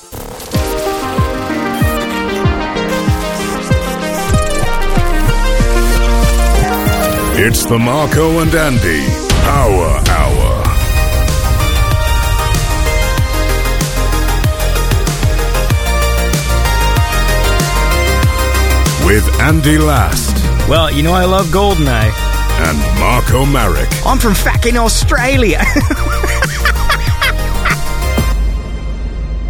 [7.41, 9.07] It's the Marco and Andy
[9.45, 10.65] Power Hour.
[19.07, 20.37] With Andy Last
[20.69, 22.13] Well, you know I love Goldeneye.
[22.61, 23.89] and Marco Marek.
[24.05, 25.61] I'm from fucking Australia.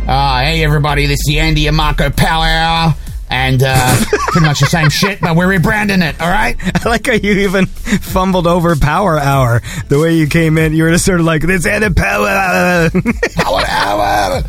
[0.06, 2.94] Uh, hey everybody, this is the Andy and Marco Power Hour,
[3.38, 3.97] and uh,
[4.33, 6.20] pretty much the same shit, but we're rebranding it.
[6.20, 6.56] All right?
[6.84, 9.62] I like how you even fumbled over Power Hour.
[9.88, 12.27] The way you came in, you were just sort of like, this is the Power
[12.27, 12.91] Hour.
[13.36, 14.42] Power Hour.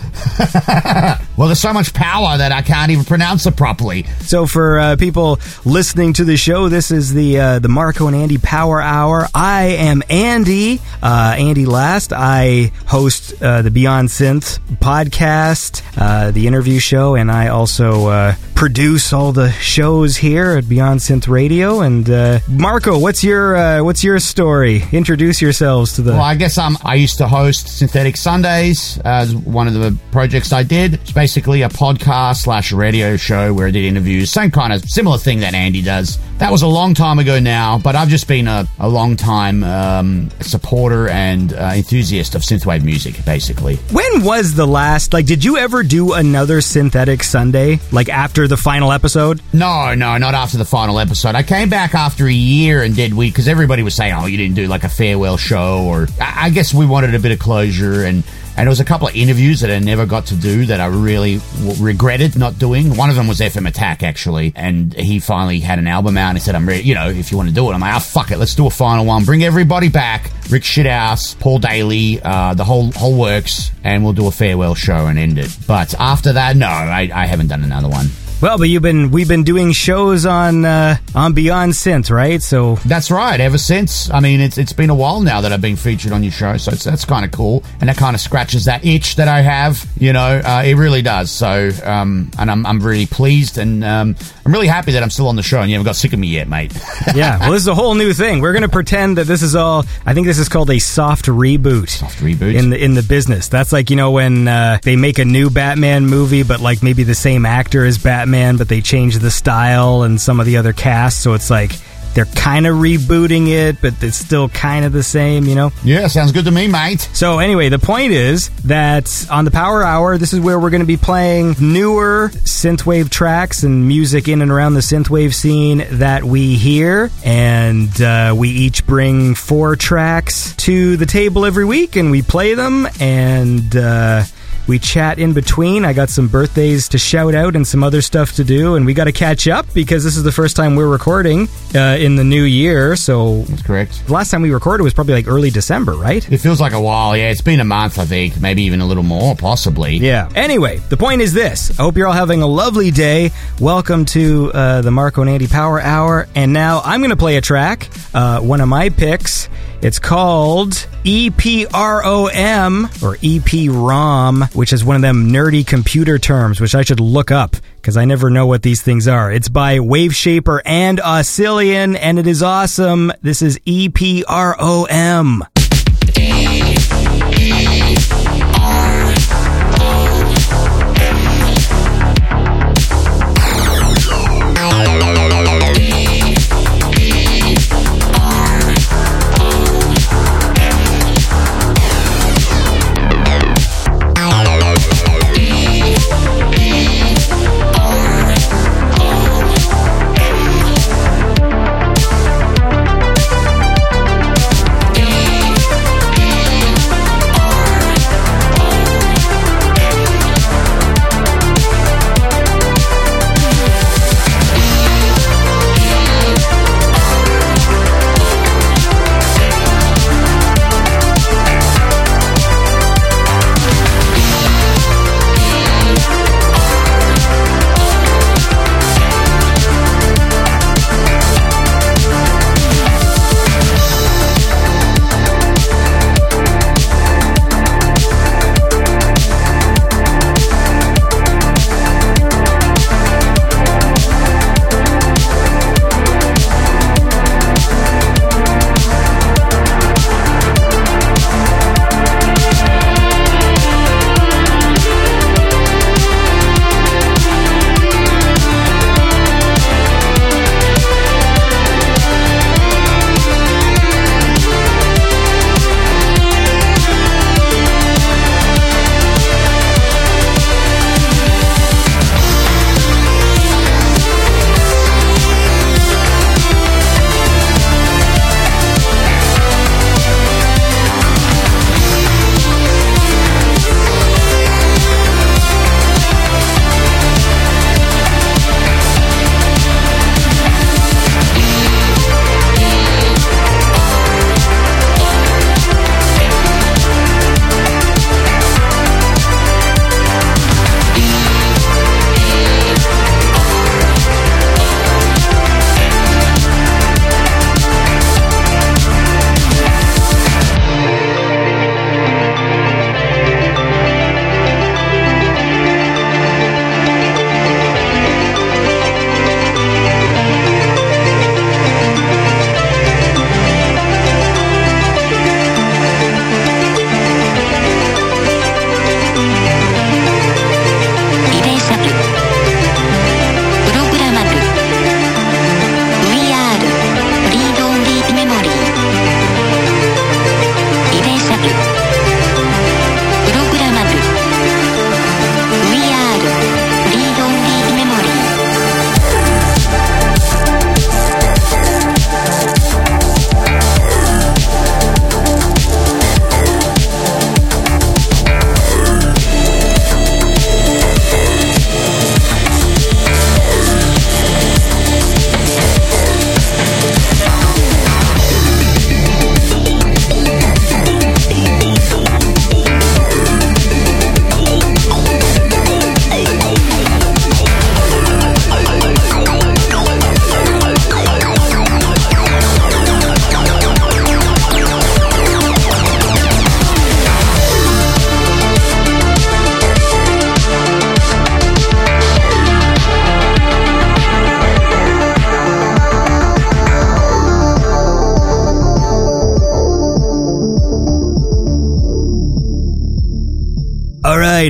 [1.38, 4.04] Well, there's so much power that I can't even pronounce it properly.
[4.22, 8.16] so for uh, people listening to the show, this is the uh, the Marco and
[8.16, 9.28] Andy Power Hour.
[9.36, 12.14] I am Andy, uh, Andy Last.
[12.14, 18.36] I host uh, the Beyond Synth podcast, uh, the interview show, and I also uh,
[18.56, 21.81] produce all the shows here at Beyond Synth Radio.
[21.81, 24.84] And uh, Marco, what's your uh, what's your story?
[24.94, 26.12] Introduce yourselves to the.
[26.14, 30.28] Well, I guess um, I used to host Synthetic Sundays as one of the projects
[30.30, 30.94] I did.
[30.95, 35.17] It's basically a podcast slash radio show where I did interviews, same kind of similar
[35.17, 36.19] thing that Andy does.
[36.38, 39.63] That was a long time ago now, but I've just been a, a long time
[39.63, 43.77] um, supporter and uh, enthusiast of synthwave music, basically.
[43.91, 45.13] When was the last?
[45.13, 47.80] Like, did you ever do another synthetic Sunday?
[47.91, 49.41] Like after the final episode?
[49.52, 51.35] No, no, not after the final episode.
[51.35, 54.38] I came back after a year and did we because everybody was saying, "Oh, you
[54.38, 57.39] didn't do like a farewell show," or I, I guess we wanted a bit of
[57.39, 58.23] closure and.
[58.58, 60.88] And it was a couple of interviews that I never got to do that I
[60.88, 62.96] really w- regretted not doing.
[62.97, 64.51] One of them was FM Attack, actually.
[64.56, 67.31] And he finally had an album out and he said, I'm ready, you know, if
[67.31, 67.74] you want to do it.
[67.74, 68.38] I'm like, oh, fuck it.
[68.38, 69.24] Let's do a final one.
[69.24, 70.31] Bring everybody back.
[70.50, 73.72] Rick Shithouse, Paul Daly, uh, the whole, whole works.
[73.84, 75.56] And we'll do a farewell show and end it.
[75.66, 78.07] But after that, no, I, I haven't done another one.
[78.41, 82.41] Well, but you've been we've been doing shows on uh, on Beyond Synth, right?
[82.41, 83.38] So That's right.
[83.38, 86.23] Ever since, I mean, it's it's been a while now that I've been featured on
[86.23, 89.17] your show, so it's, that's kind of cool, and that kind of scratches that itch
[89.17, 89.85] that I have.
[89.97, 91.31] You know, uh, it really does.
[91.31, 95.27] So, um, and I'm I'm really pleased, and um, I'm really happy that I'm still
[95.27, 96.71] on the show, and you haven't got sick of me yet, mate.
[97.16, 98.39] yeah, well, this is a whole new thing.
[98.39, 99.83] We're going to pretend that this is all.
[100.06, 101.89] I think this is called a soft reboot.
[101.89, 102.56] Soft reboot?
[102.56, 103.50] in the in the business.
[103.50, 107.03] That's like you know when uh, they make a new Batman movie, but like maybe
[107.03, 110.73] the same actor as Batman, but they changed the style and some of the other
[110.73, 111.22] cast.
[111.22, 111.72] So it's like
[112.13, 115.45] they're kind of rebooting it, but it's still kind of the same.
[115.45, 115.72] You know.
[115.84, 117.01] yeah, sounds good to me, mate.
[117.13, 120.81] So anyway, the point is that on the Power Hour, this is where we're going
[120.81, 126.23] to be playing newer synthwave tracks and music in and around the synthwave scene that
[126.23, 132.12] we hear, and uh, we each bring four tracks to the table every week, and
[132.12, 133.75] we play them and.
[133.75, 134.23] Uh,
[134.69, 135.84] we chat in between.
[135.84, 138.94] I got some birthdays to shout out and some other stuff to do, and we
[138.94, 142.24] got to catch up because this is the first time we're recording uh, in the
[142.24, 142.96] new year.
[142.96, 144.06] So That's correct.
[144.06, 146.31] the last time we recorded was probably like early December, right?
[146.31, 147.18] It feels like a while.
[147.18, 149.97] Yeah, it's been a month, I think, maybe even a little more, possibly.
[149.97, 150.30] Yeah.
[150.35, 151.72] Anyway, the point is this.
[151.80, 153.31] I hope you're all having a lovely day.
[153.59, 156.28] Welcome to uh, the Marco and Andy Power Hour.
[156.36, 159.50] And now I'm going to play a track, uh, one of my picks.
[159.81, 160.74] It's called
[161.06, 167.31] EPROM or EPROM, which is one of them nerdy computer terms, which I should look
[167.31, 169.31] up because I never know what these things are.
[169.31, 173.14] It's by Waveshaper and Oscillion, and it is awesome.
[173.22, 175.44] This is E EPROM.
[175.44, 175.59] E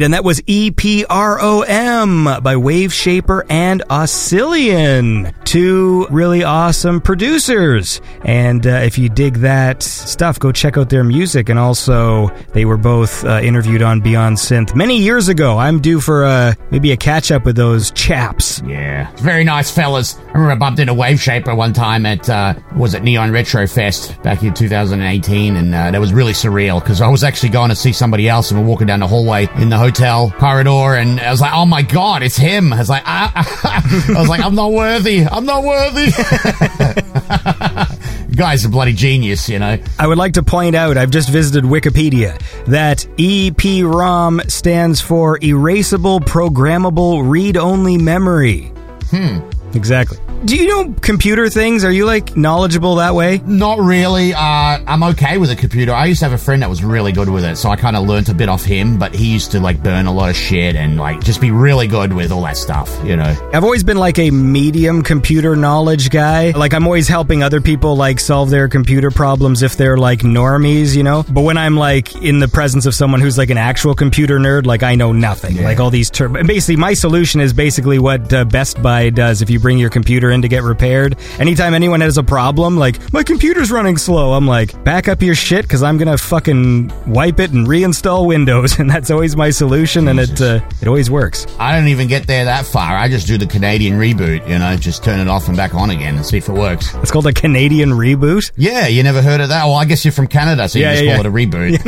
[0.10, 8.02] and that was EPROM by Wave Shaper and Oscillion, two really awesome producers.
[8.24, 11.50] And uh, if you dig that stuff, go check out their music.
[11.50, 15.58] And also, they were both uh, interviewed on Beyond Synth many years ago.
[15.58, 18.62] I'm due for uh, maybe a catch up with those chaps.
[18.64, 20.20] Yeah, very nice fellas.
[20.20, 23.66] I remember I bumped into Wave Shaper one time at uh, was it Neon Retro
[23.66, 27.70] Fest back in 2018, and uh, that was really surreal because I was actually going
[27.70, 31.20] to see somebody else, and we're walking down the hallway in the hotel corridor, and
[31.20, 33.32] I was like, "Oh my god, it's him!" I was like, ah,
[34.16, 35.26] "I was like, I'm not worthy.
[35.39, 36.12] I'm not worthy."
[38.36, 39.78] Guy's a bloody genius, you know.
[39.98, 46.22] I would like to point out, I've just visited Wikipedia, that EPROM stands for Erasable
[46.22, 48.72] Programmable Read Only Memory.
[49.10, 49.40] Hmm.
[49.74, 50.18] Exactly.
[50.46, 51.84] Do you know computer things?
[51.84, 53.40] Are you like knowledgeable that way?
[53.46, 54.34] Not really.
[54.34, 55.92] Uh, I'm okay with a computer.
[55.94, 57.98] I used to have a friend that was really good with it, so I kind
[57.98, 58.98] of learnt a bit off him.
[58.98, 61.88] But he used to like burn a lot of shit and like just be really
[61.88, 63.50] good with all that stuff, you know.
[63.54, 66.52] I've always been like a medium computer knowledge guy.
[66.52, 70.96] Like I'm always helping other people like solve their computer problems if they're like normies,
[70.96, 71.24] you know.
[71.30, 74.66] But when I'm like in the presence of someone who's like an actual computer nerd,
[74.66, 75.58] like I know nothing.
[75.58, 75.64] Yeah.
[75.64, 76.48] Like all these terms.
[76.48, 79.42] Basically, my solution is basically what uh, Best Buy does.
[79.42, 83.12] If you bring your computer in to get repaired, anytime anyone has a problem, like
[83.14, 87.40] my computer's running slow, I'm like, back up your shit because I'm gonna fucking wipe
[87.40, 91.46] it and reinstall Windows, and that's always my solution, and it uh, it always works.
[91.60, 92.98] I don't even get there that far.
[92.98, 95.90] I just do the Canadian reboot, you know, just turn it off and back on
[95.90, 96.94] again and see if it works.
[96.96, 98.52] It's called a Canadian reboot.
[98.56, 99.66] Yeah, you never heard of that?
[99.66, 101.80] Well, I guess you're from Canada, so you Yeah, just yeah, call it a reboot.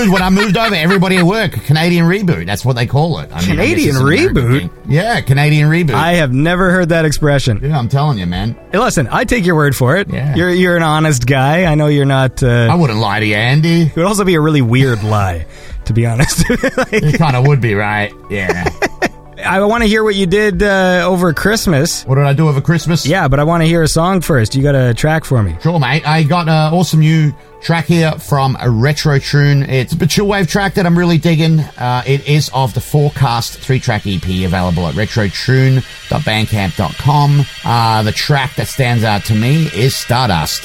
[0.04, 2.46] Dude, when I moved over, everybody at work, Canadian reboot.
[2.46, 3.30] That's what they call it.
[3.32, 4.70] I mean, I Canadian it's reboot?
[4.86, 5.94] Yeah, Canadian reboot.
[5.94, 7.60] I have never heard that expression.
[7.62, 8.54] yeah, I'm telling you, man.
[8.72, 10.08] Hey, listen, I take your word for it.
[10.08, 10.34] Yeah.
[10.36, 11.64] You're you're an honest guy.
[11.64, 12.42] I know you're not.
[12.42, 13.82] I Uh, wouldn't lie to you, Andy.
[13.82, 15.46] it would also be a really weird lie,
[15.86, 16.48] to be honest.
[16.48, 18.12] Like, It kind of would be, right?
[18.30, 18.68] Yeah.
[19.44, 22.04] I want to hear what you did uh, over Christmas.
[22.04, 23.06] what did I do over Christmas?
[23.06, 24.54] Yeah, but I want to hear a song first.
[24.54, 25.56] You got a track for me?
[25.62, 26.06] Sure, mate.
[26.06, 29.62] I got an awesome new track here from a Retro Tune.
[29.64, 31.60] It's a chill wave track that I'm really digging.
[31.60, 37.44] Uh, it is of the Forecast three track EP available at retrotune.bandcamp.com.
[37.64, 40.62] Uh, the track that stands out to me is Stardust.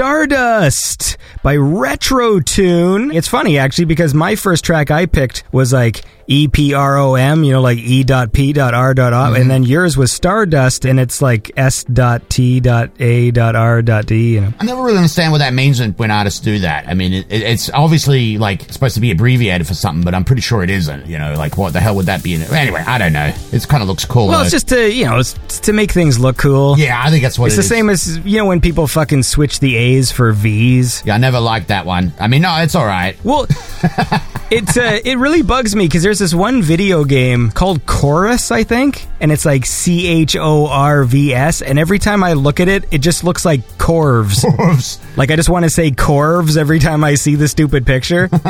[0.00, 3.10] Stardust by Retro Tune.
[3.10, 6.00] It's funny actually because my first track I picked was like
[6.32, 9.24] E P R O M, you know, like E dot P dot R dot O,
[9.24, 9.48] and mm-hmm.
[9.48, 14.06] then yours was Stardust, and it's like S dot T dot A dot R dot
[14.06, 14.34] D.
[14.34, 16.86] You know, I never really understand what that means when, when artists do that.
[16.86, 20.24] I mean, it, it- it's obviously like supposed to be abbreviated for something, but I'm
[20.24, 21.06] pretty sure it isn't.
[21.06, 22.34] You know, like what the hell would that be?
[22.34, 22.52] In it?
[22.52, 23.34] Anyway, I don't know.
[23.50, 24.28] It kind of looks cool.
[24.28, 24.42] well, though.
[24.44, 26.78] it's just to you know, it's it's to make things look cool.
[26.78, 27.68] yeah, I think that's what It's it the is.
[27.68, 31.02] same as you know when people fucking switch the A's for V's.
[31.04, 32.12] Yeah, I never liked that one.
[32.20, 33.16] I mean, no, it's all right.
[33.24, 33.48] Well,
[34.50, 38.64] it uh, it really bugs me because there's this one video game called Chorus, I
[38.64, 42.60] think, and it's like C H O R V S, and every time I look
[42.60, 44.44] at it, it just looks like corves.
[44.56, 44.98] corves.
[45.16, 48.28] like I just want to say corves every time I see the stupid picture.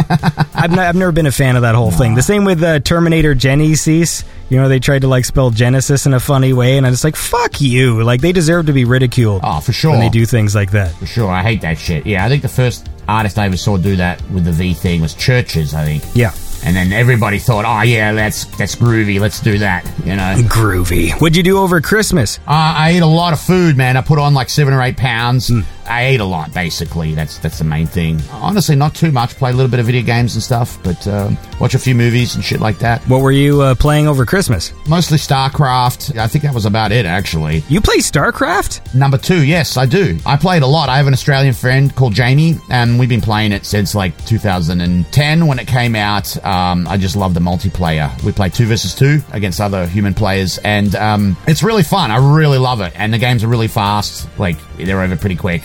[0.54, 2.14] I've, not, I've never been a fan of that whole thing.
[2.14, 4.24] The same with uh, Terminator Genisys.
[4.48, 7.04] You know, they tried to like spell Genesis in a funny way, and I'm just
[7.04, 8.02] like, fuck you.
[8.02, 9.42] Like they deserve to be ridiculed.
[9.44, 9.92] Oh, for sure.
[9.92, 10.94] When they do things like that.
[10.94, 12.06] For sure, I hate that shit.
[12.06, 15.00] Yeah, I think the first artist I ever saw do that with the V thing
[15.00, 16.04] was CHVRCHES, I think.
[16.14, 16.32] Yeah.
[16.64, 19.18] And then everybody thought, oh yeah, that's that's groovy.
[19.20, 19.84] Let's do that.
[20.04, 20.36] You know.
[20.48, 21.12] Groovy.
[21.20, 22.38] What'd you do over Christmas?
[22.40, 23.96] Uh, I ate a lot of food, man.
[23.96, 25.50] I put on like seven or eight pounds.
[25.86, 27.14] I ate a lot, basically.
[27.14, 28.20] That's that's the main thing.
[28.30, 29.34] Honestly, not too much.
[29.34, 32.36] Play a little bit of video games and stuff, but um, watch a few movies
[32.36, 33.02] and shit like that.
[33.08, 34.72] What were you uh, playing over Christmas?
[34.88, 36.16] Mostly StarCraft.
[36.16, 37.64] I think that was about it, actually.
[37.68, 38.94] You play StarCraft?
[38.94, 40.16] Number two, yes, I do.
[40.24, 40.88] I played a lot.
[40.88, 45.46] I have an Australian friend called Jamie, and we've been playing it since like 2010
[45.46, 46.36] when it came out.
[46.50, 48.10] Um, I just love the multiplayer.
[48.24, 52.10] We play two versus two against other human players, and um, it's really fun.
[52.10, 54.26] I really love it, and the games are really fast.
[54.36, 55.62] Like they're over pretty quick.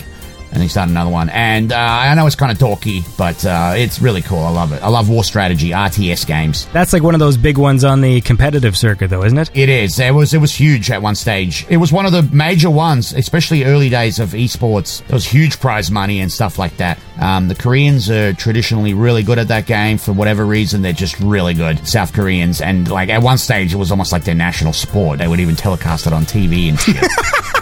[0.52, 1.28] And they start another one.
[1.28, 4.38] And uh, I know it's kind of dorky, but uh, it's really cool.
[4.38, 4.82] I love it.
[4.82, 6.66] I love war strategy, RTS games.
[6.72, 9.50] That's like one of those big ones on the competitive circuit, though, isn't it?
[9.54, 9.98] It is.
[9.98, 10.32] It was.
[10.32, 11.66] It was huge at one stage.
[11.68, 15.06] It was one of the major ones, especially early days of esports.
[15.06, 16.98] There was huge prize money and stuff like that.
[17.20, 20.82] Um, the Koreans are traditionally really good at that game for whatever reason.
[20.82, 21.86] They're just really good.
[21.86, 25.18] South Koreans, and like at one stage, it was almost like their national sport.
[25.18, 27.52] They would even telecast it on TV and.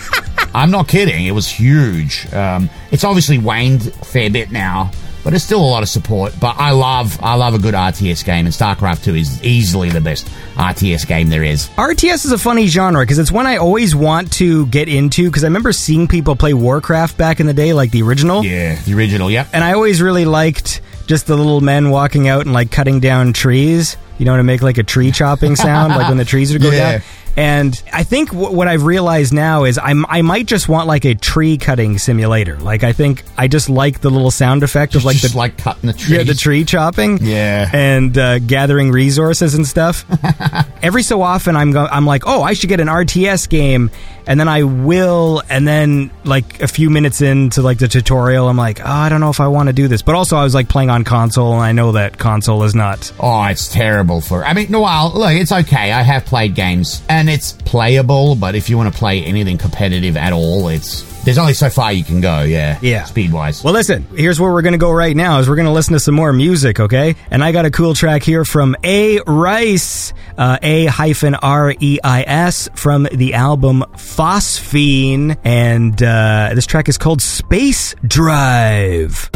[0.55, 1.27] I'm not kidding.
[1.27, 2.33] It was huge.
[2.33, 4.93] Um, it's obviously waned a fair bit now,
[5.25, 6.33] but it's still a lot of support.
[6.41, 10.01] But I love, I love a good RTS game, and StarCraft 2 is easily the
[10.01, 11.69] best RTS game there is.
[11.71, 15.43] RTS is a funny genre because it's one I always want to get into because
[15.43, 18.45] I remember seeing people play Warcraft back in the day, like the original.
[18.45, 19.31] Yeah, the original.
[19.31, 19.49] Yep.
[19.53, 23.33] And I always really liked just the little men walking out and like cutting down
[23.33, 26.63] trees, you know, to make like a tree chopping sound, like when the trees would
[26.63, 26.93] go Yeah.
[26.99, 27.03] down.
[27.37, 31.05] And I think w- what I've realized now is I'm, I might just want like
[31.05, 32.57] a tree cutting simulator.
[32.59, 35.89] Like I think I just like the little sound effect of like the like cutting
[35.89, 36.11] the trees.
[36.11, 37.69] yeah the tree chopping Yeah.
[37.73, 40.05] and uh, gathering resources and stuff.
[40.85, 43.91] Every so often I'm go- I'm like oh I should get an RTS game
[44.27, 48.59] and then I will and then like a few minutes into like the tutorial I'm
[48.59, 50.03] like oh I don't know if I want to do this.
[50.03, 53.11] But also I was like playing on console and I know that console is not
[53.19, 54.45] Oh, it's terrible for.
[54.45, 54.83] I mean, no,
[55.15, 55.91] look, it's okay.
[55.91, 60.19] I have played games and it's playable, but if you want to play anything competitive
[60.19, 62.43] at all, it's there's only so far you can go.
[62.43, 63.05] Yeah, Yeah.
[63.05, 63.65] speed wise.
[63.65, 65.95] Well, listen, here's where we're going to go right now is we're going to listen
[65.95, 67.17] to some more music, okay?
[67.31, 71.99] And I got a cool track here from A Rice, uh, A hyphen R E
[72.05, 75.37] I S from the album Phosphine.
[75.45, 79.31] And, uh, this track is called Space Drive.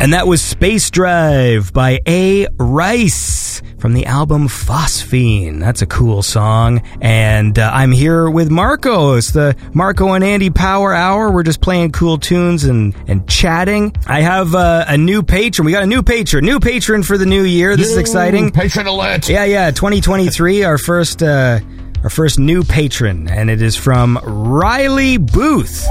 [0.00, 2.46] And that was Space Drive by A.
[2.56, 5.58] Rice from the album Phosphine.
[5.58, 6.82] That's a cool song.
[7.00, 9.14] And uh, I'm here with Marco.
[9.14, 11.32] It's the Marco and Andy Power Hour.
[11.32, 13.92] We're just playing cool tunes and, and chatting.
[14.06, 15.66] I have uh, a new patron.
[15.66, 16.44] We got a new patron.
[16.44, 17.76] New patron for the new year.
[17.76, 18.52] This is exciting.
[18.52, 19.28] Patron alert.
[19.28, 19.72] Yeah, yeah.
[19.72, 21.22] 2023, our first.
[21.24, 21.58] Uh,
[22.04, 25.84] our first new patron, and it is from Riley Booth.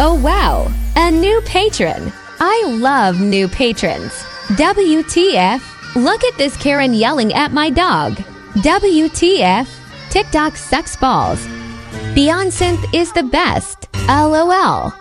[0.00, 0.72] Oh, wow.
[0.96, 2.10] A new patron.
[2.44, 4.10] I love new patrons.
[4.58, 5.94] WTF?
[5.94, 8.14] Look at this Karen yelling at my dog.
[8.54, 9.68] WTF?
[10.10, 11.38] TikTok sucks balls.
[12.16, 13.88] Synth is the best.
[14.08, 14.92] LOL.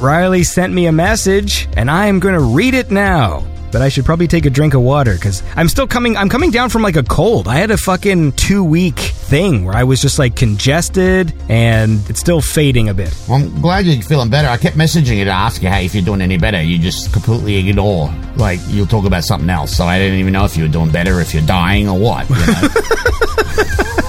[0.00, 3.46] Riley sent me a message, and I am going to read it now.
[3.76, 6.16] But I should probably take a drink of water because I'm still coming.
[6.16, 7.46] I'm coming down from like a cold.
[7.46, 12.18] I had a fucking two week thing where I was just like congested, and it's
[12.18, 13.14] still fading a bit.
[13.28, 14.48] Well, I'm glad you're feeling better.
[14.48, 16.62] I kept messaging you to ask you, hey, if you're doing any better.
[16.62, 18.10] You just completely ignore.
[18.36, 19.76] Like, you'll talk about something else.
[19.76, 22.26] So I didn't even know if you were doing better, if you're dying, or what.
[22.30, 23.96] You know?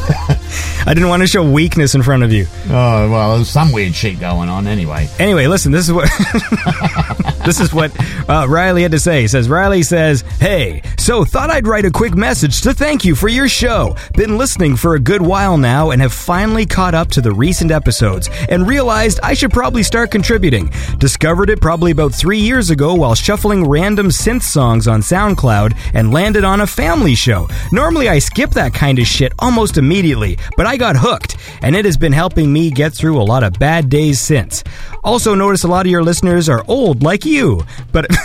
[0.87, 2.45] I didn't want to show weakness in front of you.
[2.67, 5.09] oh, well, there's some weird shit going on anyway.
[5.19, 5.73] Anyway, listen.
[5.73, 6.09] This is what
[7.45, 7.91] this is what
[8.29, 9.21] uh, Riley had to say.
[9.21, 13.15] He says Riley says, "Hey, so thought I'd write a quick message to thank you
[13.15, 13.97] for your show.
[14.13, 17.69] Been listening for a good while now, and have finally caught up to the recent
[17.69, 20.71] episodes, and realized I should probably start contributing.
[20.99, 26.13] Discovered it probably about three years ago while shuffling random synth songs on SoundCloud, and
[26.13, 27.49] landed on a family show.
[27.73, 31.85] Normally, I skip that kind of shit almost immediately, but I got hooked, and it
[31.85, 34.63] has been helping me get through a lot of bad days since.
[35.03, 38.05] Also, notice a lot of your listeners are old like you, but.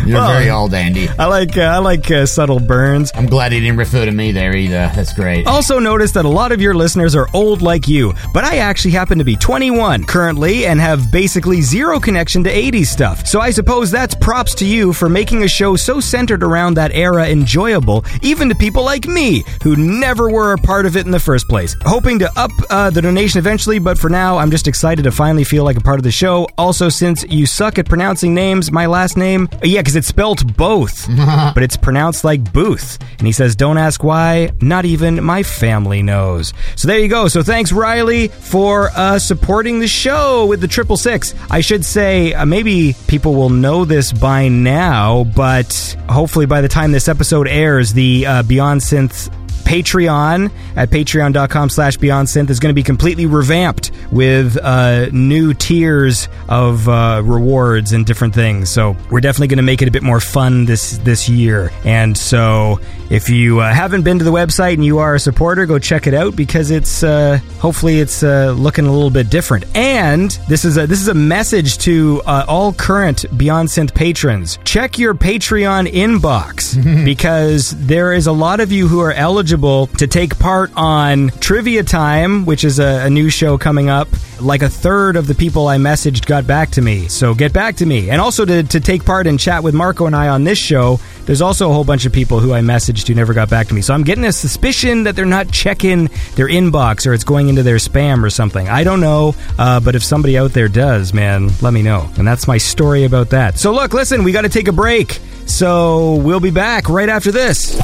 [0.10, 1.08] You're Well- very old, Andy.
[1.20, 3.12] I like uh, I like uh, subtle burns.
[3.14, 4.92] I'm glad he didn't refer to me there either.
[4.96, 5.46] That's great.
[5.46, 8.92] Also notice that a lot of your listeners are old like you, but I actually
[8.92, 13.28] happen to be 21 currently and have basically zero connection to 80s stuff.
[13.28, 16.92] So I suppose that's props to you for making a show so centered around that
[16.94, 21.12] era enjoyable, even to people like me who never were a part of it in
[21.12, 21.76] the first place.
[21.84, 25.44] Hoping to up uh, the donation eventually, but for now I'm just excited to finally
[25.44, 26.48] feel like a part of the show.
[26.58, 31.08] Also, since you suck at pronouncing names, my last name, yeah, because it's spelt both,
[31.54, 32.98] but it's pronounced like Booth.
[33.20, 36.54] And he says, Don't ask why, not even my family knows.
[36.76, 37.28] So there you go.
[37.28, 41.36] So thanks, Riley, for uh, supporting the show with the triple six.
[41.52, 46.70] I should say, uh, maybe people will know this by now, but hopefully by the
[46.70, 49.30] time this episode airs, the uh, Beyond Synth
[49.70, 55.54] Patreon at patreon.com slash beyond synth is going to be completely revamped with uh, new
[55.54, 58.72] tiers of uh, rewards and different things.
[58.72, 61.72] So we're definitely going to make it a bit more fun this this year.
[61.86, 62.80] And so
[63.10, 66.06] if you uh, haven't been to the website and you are a supporter, go check
[66.06, 69.66] it out because it's uh, hopefully it's uh, looking a little bit different.
[69.76, 74.60] And this is a this is a message to uh, all current Beyond Synth patrons.
[74.64, 80.06] Check your Patreon inbox because there is a lot of you who are eligible to
[80.06, 84.08] take part on Trivia Time, which is a, a new show coming up.
[84.40, 87.08] Like a third of the people I messaged got back to me.
[87.08, 88.10] So get back to me.
[88.10, 91.00] And also to, to take part and chat with Marco and I on this show,
[91.26, 92.62] there's also a whole bunch of people who I
[93.00, 93.82] messaged who never got back to me.
[93.82, 97.64] So I'm getting a suspicion that they're not checking their inbox or it's going into
[97.64, 98.68] their spam or something.
[98.70, 102.10] I don't know, uh, but if somebody out there does, man, let me know.
[102.18, 103.58] And that's my story about that.
[103.58, 105.20] So look, listen, we got to take a break.
[105.46, 107.80] So we'll be back right after this.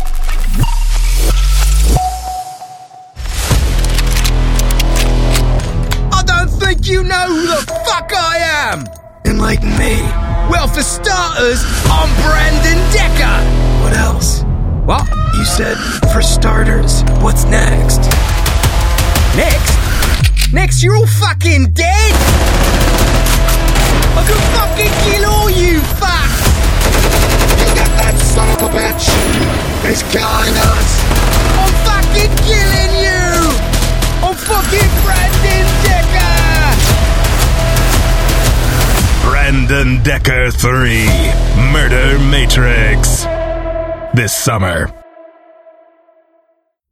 [6.11, 8.37] I don't think you know who the fuck I
[8.71, 8.85] am!
[9.25, 9.95] Enlighten me.
[10.51, 13.81] Well, for starters, I'm Brandon Decker.
[13.83, 14.45] What else?
[14.85, 15.09] What?
[15.33, 15.77] You said
[16.13, 17.01] for starters.
[17.19, 18.01] What's next?
[19.35, 19.73] Next?
[20.53, 22.13] Next, you're all fucking dead!
[24.13, 26.41] I could fucking kill all you fucks!
[27.65, 29.09] You got that son of a bitch!
[29.89, 31.01] He's killing us!
[31.57, 33.25] I'm fucking killing you!
[34.21, 36.45] I'm fucking Brandon Decker!
[39.27, 41.09] Brandon Decker 3
[41.73, 43.25] Murder Matrix.
[44.15, 44.89] This summer.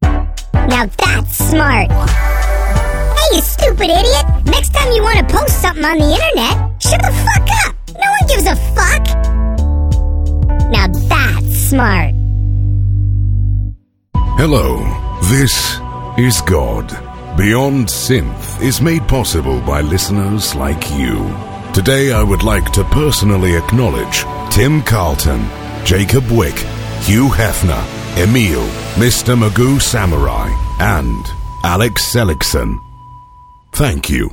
[0.02, 1.90] Now that's smart.
[1.90, 4.26] Hey, you stupid idiot!
[4.46, 7.76] Next time you want to post something on the internet, shut the fuck up!
[7.94, 9.06] No one gives a fuck!
[10.70, 12.14] Now that's smart.
[14.36, 14.84] Hello,
[15.30, 15.80] this
[16.18, 16.90] is God.
[17.38, 21.20] Beyond Synth is made possible by listeners like you.
[21.74, 25.48] Today I would like to personally acknowledge Tim Carlton,
[25.86, 26.66] Jacob Wick,
[27.06, 27.84] Hugh Hefner,
[28.18, 29.36] Emil, Mr.
[29.38, 30.48] Magoo Samurai,
[30.80, 31.26] and
[31.66, 32.80] Alex Seligson.
[33.74, 34.32] Thank you.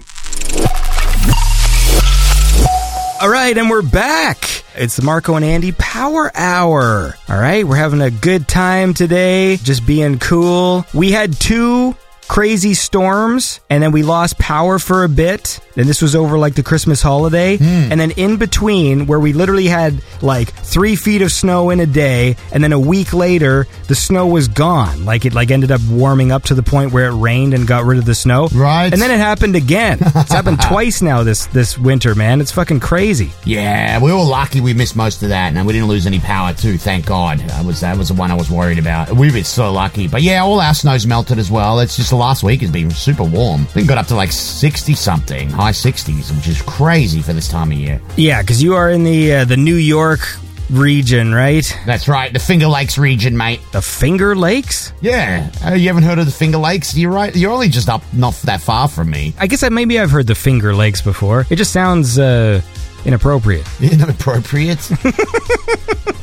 [3.21, 4.63] All right, and we're back.
[4.77, 7.17] It's the Marco and Andy Power Hour.
[7.29, 10.87] All right, we're having a good time today, just being cool.
[10.95, 11.97] We had two
[12.31, 16.55] crazy storms and then we lost power for a bit and this was over like
[16.55, 17.65] the christmas holiday hmm.
[17.65, 21.87] and then in between where we literally had like three feet of snow in a
[21.87, 25.81] day and then a week later the snow was gone like it like ended up
[25.91, 28.93] warming up to the point where it rained and got rid of the snow Right.
[28.93, 32.79] and then it happened again it's happened twice now this this winter man it's fucking
[32.79, 36.21] crazy Yeah, we were lucky we missed most of that, and we didn't lose any
[36.21, 36.79] power too.
[36.79, 37.39] Thank God.
[37.41, 39.11] That was that was the one I was worried about.
[39.11, 41.81] We've been so lucky, but yeah, all our snow's melted as well.
[41.81, 43.67] It's just the last week has been super warm.
[43.75, 47.73] We got up to like sixty something, high sixties, which is crazy for this time
[47.73, 48.01] of year.
[48.17, 50.21] Yeah, because you are in the uh, the New York
[50.69, 51.67] region, right?
[51.85, 53.61] That's right, the Finger Lakes region, mate.
[53.73, 54.93] The Finger Lakes.
[55.01, 56.97] Yeah, uh, you haven't heard of the Finger Lakes?
[56.97, 57.35] You're right.
[57.35, 59.35] You're only just up not that far from me.
[59.39, 61.47] I guess I, maybe I've heard the Finger Lakes before.
[61.51, 62.61] It just sounds uh,
[63.05, 63.67] inappropriate.
[63.81, 64.79] Inappropriate.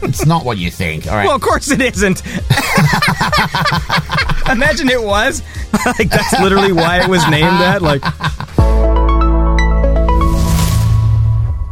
[0.03, 1.07] it's not what you think.
[1.07, 1.25] All right.
[1.25, 2.21] Well, of course it isn't.
[4.49, 5.41] Imagine it was.
[5.85, 7.81] like that's literally why it was named that.
[7.81, 8.01] Like.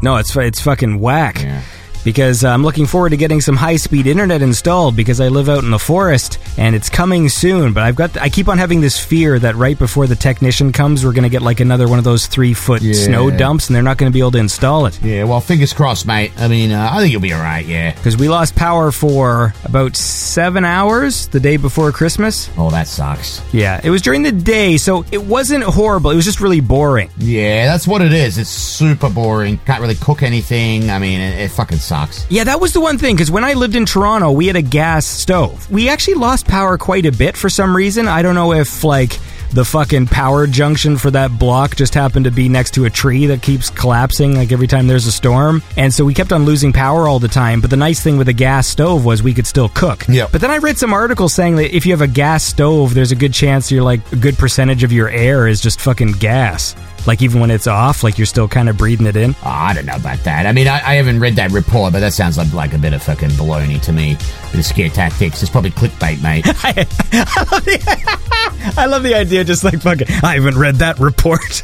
[0.04, 1.42] No, it's it's fucking whack.
[1.42, 1.62] Yeah.
[2.06, 5.64] Because I'm looking forward to getting some high speed internet installed because I live out
[5.64, 7.74] in the forest and it's coming soon.
[7.74, 11.04] But I've got I keep on having this fear that right before the technician comes,
[11.04, 12.94] we're going to get like another one of those three foot Yeah.
[12.94, 15.02] snow dumps and they're not going to be able to install it.
[15.04, 16.32] yeah, well, fingers crossed, mate.
[16.38, 17.66] I mean, uh, I think you'll be all right.
[17.66, 17.94] Yeah.
[17.96, 22.52] Because we lost power for about seven hours the day before Christmas.
[22.56, 23.42] Oh, that sucks.
[23.52, 26.12] Yeah, it was during the day, so it wasn't horrible.
[26.12, 27.10] It was just really boring.
[27.18, 28.38] Yeah, that's what it is.
[28.38, 29.58] It's super boring.
[29.66, 30.92] Can't really cook anything.
[30.92, 31.95] I mean, it, it fucking sucks.
[32.30, 34.62] Yeah, that was the one thing, because when I lived in Toronto, we had a
[34.62, 35.70] gas stove.
[35.72, 38.08] We actually lost power quite a bit for some reason.
[38.08, 39.20] I don't know if, like,
[39.52, 43.28] the fucking power junction for that block just happened to be next to a tree
[43.28, 45.64] that keeps collapsing like every time there's a storm.
[45.78, 47.62] And so we kept on losing power all the time.
[47.62, 50.06] But the nice thing with a gas stove was we could still cook.
[50.10, 50.34] Yep.
[50.34, 53.14] But then I read some articles saying that if you have a gas stove, there's
[53.14, 56.76] a good chance you're like a good percentage of your air is just fucking gas.
[57.08, 59.36] Like even when it's off, like you're still kind of breathing it in.
[59.44, 60.46] Oh, I don't know about that.
[60.46, 62.94] I mean, I, I haven't read that report, but that sounds like, like a bit
[62.94, 64.16] of fucking baloney to me.
[64.52, 65.42] Bit of scare tactics.
[65.42, 66.46] It's probably clickbait, mate.
[68.78, 70.08] I love the idea, just like fucking.
[70.24, 71.42] I haven't read that report.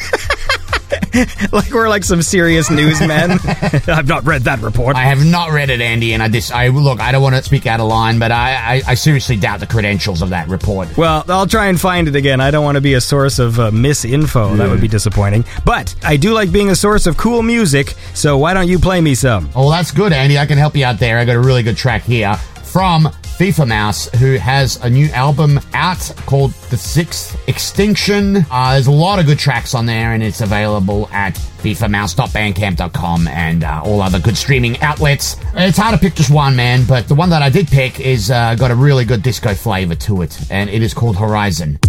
[1.51, 3.31] like we're like some serious newsmen.
[3.87, 4.95] I've not read that report.
[4.95, 7.43] I have not read it, Andy, and I just, I look, I don't want to
[7.43, 10.97] speak out of line, but I, I, I seriously doubt the credentials of that report.
[10.97, 12.41] well, I'll try and find it again.
[12.41, 14.57] I don't want to be a source of uh, misinfo.
[14.57, 15.45] That would be disappointing.
[15.65, 17.95] But I do like being a source of cool music.
[18.13, 19.49] So why don't you play me some?
[19.55, 20.37] Oh, that's good, Andy.
[20.37, 21.17] I can help you out there.
[21.17, 23.09] I got a really good track here from
[23.41, 28.45] FIFA Mouse, who has a new album out called The Sixth Extinction.
[28.51, 33.63] Uh, there's a lot of good tracks on there, and it's available at fifamouse.bandcamp.com and
[33.63, 35.37] uh, all other good streaming outlets.
[35.55, 38.29] It's hard to pick just one, man, but the one that I did pick is
[38.29, 41.79] uh, got a really good disco flavor to it, and it is called Horizon.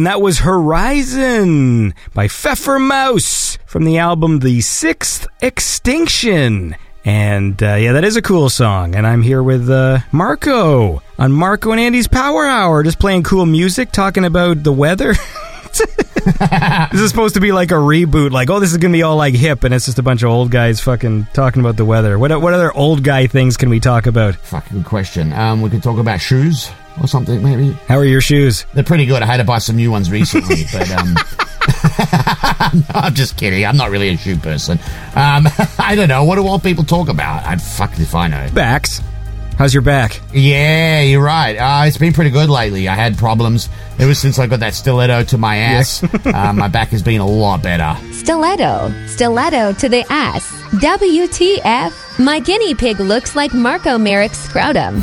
[0.00, 6.74] And that was Horizon by Pfeffer Mouse from the album The Sixth Extinction.
[7.04, 8.94] And uh, yeah, that is a cool song.
[8.94, 13.44] And I'm here with uh, Marco on Marco and Andy's Power Hour, just playing cool
[13.44, 15.12] music, talking about the weather.
[15.74, 19.16] this is supposed to be like a reboot, like, oh, this is gonna be all
[19.16, 22.18] like hip, and it's just a bunch of old guys fucking talking about the weather.
[22.18, 24.34] What what other old guy things can we talk about?
[24.36, 25.34] Fucking question.
[25.34, 26.70] Um, we could talk about shoes
[27.00, 27.72] or something, maybe.
[27.88, 28.66] How are your shoes?
[28.74, 29.22] They're pretty good.
[29.22, 31.14] I had to buy some new ones recently, but um,
[32.74, 33.64] no, I'm just kidding.
[33.64, 34.78] I'm not really a shoe person.
[35.14, 35.46] Um,
[35.78, 36.24] I don't know.
[36.24, 37.44] What do old people talk about?
[37.46, 38.48] I fucking if I know.
[38.54, 39.00] Backs.
[39.58, 40.18] How's your back?
[40.32, 41.54] Yeah, you're right.
[41.54, 42.88] Uh, it's been pretty good lately.
[42.88, 46.02] I had problems ever since I got that stiletto to my ass.
[46.02, 47.94] uh, my back has been a lot better.
[48.14, 48.90] Stiletto.
[49.06, 50.50] Stiletto to the ass.
[50.72, 52.18] WTF?
[52.24, 55.02] My guinea pig looks like Marco Merrick's scrotum.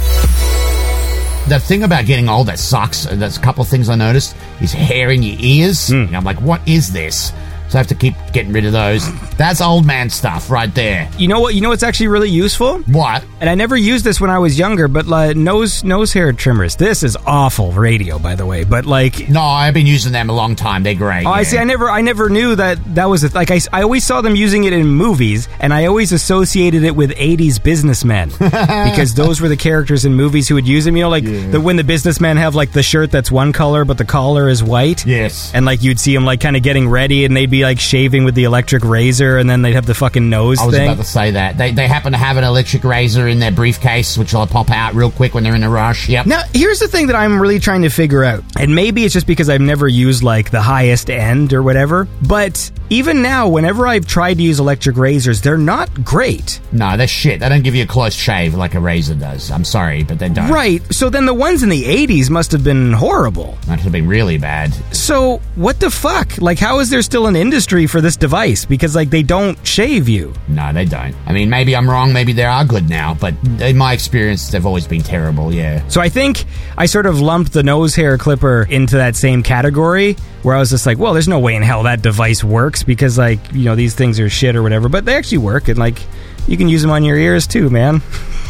[1.48, 4.36] The thing about getting old that sucks, uh, there's a couple of things I noticed,
[4.60, 5.89] is hair in your ears.
[6.08, 7.32] And I'm like, what is this?
[7.70, 9.03] So I have to keep getting rid of those.
[9.36, 11.09] That's old man stuff right there.
[11.18, 11.53] You know what?
[11.53, 12.80] You know what's actually really useful?
[12.84, 13.24] What?
[13.41, 16.76] And I never used this when I was younger, but like nose nose hair trimmers.
[16.76, 18.63] This is awful radio, by the way.
[18.63, 20.84] But like, No, I've been using them a long time.
[20.84, 21.26] They're great.
[21.26, 21.57] oh, I see.
[21.57, 24.36] I never, I never knew that that was a, like I, I always saw them
[24.36, 29.49] using it in movies, and I always associated it with '80s businessmen because those were
[29.49, 30.95] the characters in movies who would use them.
[30.95, 33.97] You know, like the when the businessmen have like the shirt that's one color but
[33.97, 35.05] the collar is white.
[35.05, 35.51] Yes.
[35.53, 38.24] And like you'd see them like kind of getting ready, and they'd be like shaving
[38.24, 40.88] with the electric razor, and then they'd have the fucking nose I was thing.
[40.88, 41.58] about to say that.
[41.58, 44.93] They, they happen to have an electric razor in their briefcase, which will pop out
[44.93, 46.10] real quick when they're in a rush.
[46.10, 46.26] Yep.
[46.26, 48.43] Now, here's the thing that I'm really trying to figure out.
[48.60, 52.08] And maybe it's just because I've never used like the highest end or whatever.
[52.28, 56.60] But even now, whenever I've tried to use electric razors, they're not great.
[56.72, 57.39] No, they're shit.
[57.39, 59.51] They don't give you a close shave like a razor does.
[59.51, 60.49] I'm sorry, but they don't.
[60.49, 60.82] Right.
[60.93, 63.58] So then the ones in the 80s must have been horrible.
[63.68, 64.74] That have been really bad.
[64.95, 66.38] So what the fuck?
[66.39, 68.66] Like, how is there still an industry for this device?
[68.66, 70.34] Because like they don't shave you.
[70.50, 71.16] No, they don't.
[71.26, 72.12] I mean, maybe I'm wrong.
[72.12, 75.54] Maybe they are good now, but in my experience, they've always been terrible.
[75.54, 75.88] Yeah.
[75.88, 76.43] So I think
[76.78, 80.72] I sort of lumped the nose hair clipper into that same category where I was
[80.72, 83.76] just like, well, there's no way in hell that device works because like, you know,
[83.76, 86.02] these things are shit or whatever, but they actually work and like
[86.48, 88.02] you can use them on your ears too, man.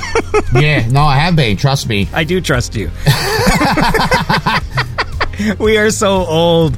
[0.56, 0.88] yeah.
[0.88, 1.56] No, I have been.
[1.56, 2.10] Trust me.
[2.14, 2.89] I do trust you.
[5.60, 6.74] we are so old.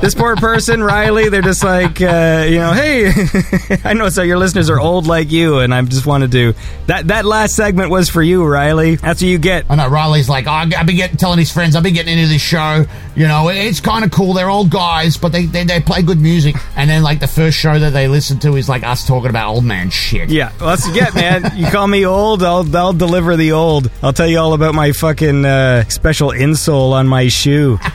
[0.00, 3.10] This poor person, Riley, they're just like, uh, you know, hey,
[3.84, 6.54] I know of your listeners are old like you, and I just wanted to.
[6.86, 8.96] That that last segment was for you, Riley.
[8.96, 9.66] That's what you get.
[9.68, 12.28] I know Riley's like, oh, I've been getting, telling his friends, I've been getting into
[12.28, 12.84] this show.
[13.14, 14.32] You know, it's kind of cool.
[14.32, 16.56] They're old guys, but they, they they play good music.
[16.76, 19.52] And then like the first show that they listen to is like us talking about
[19.52, 20.30] old man shit.
[20.30, 21.52] Yeah, well, that's what you get, man.
[21.56, 23.90] You call me old, I'll I'll deliver the old.
[24.02, 27.78] I'll tell you all about my fucking uh, special insole on my shoe.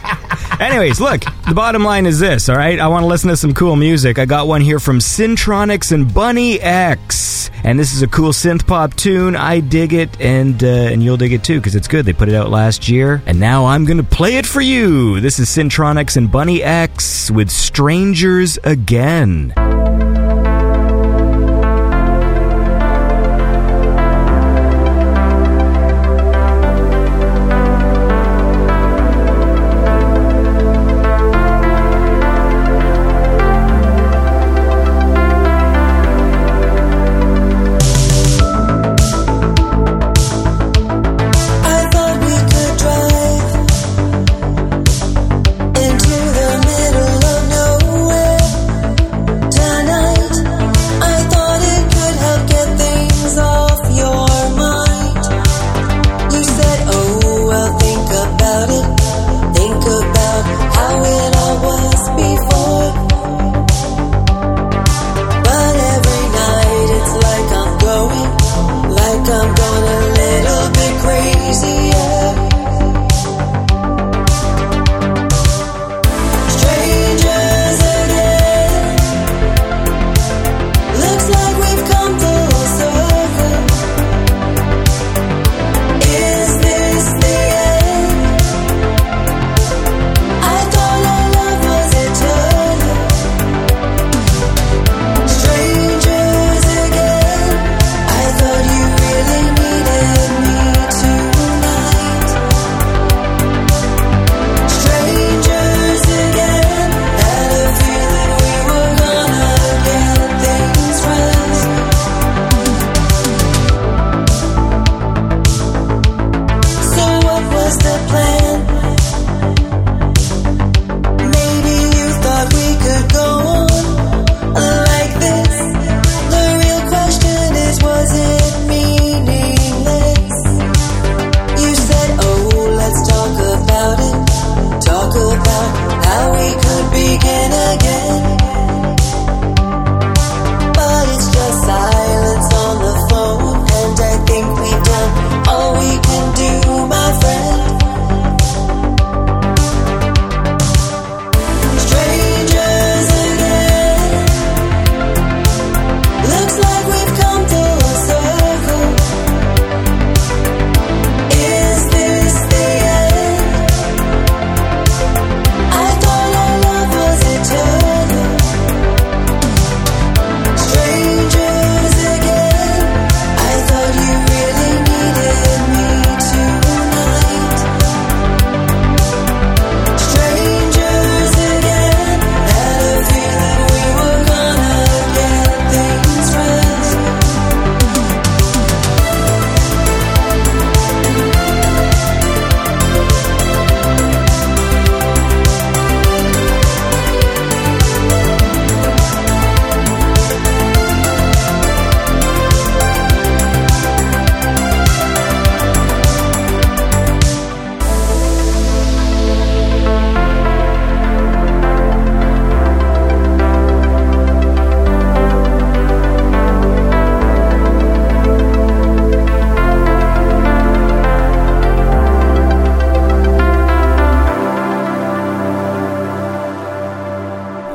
[0.59, 2.80] Anyways, look, the bottom line is this, all right?
[2.80, 4.20] I want to listen to some cool music.
[4.20, 7.49] I got one here from Syntronics and Bunny X.
[7.64, 9.36] And this is a cool synth pop tune.
[9.36, 12.05] I dig it, and uh, and you'll dig it too, because it's good.
[12.05, 15.22] They put it out last year, and now I'm going to play it for you.
[15.22, 19.53] This is Syntronics and Bunny X with Strangers Again.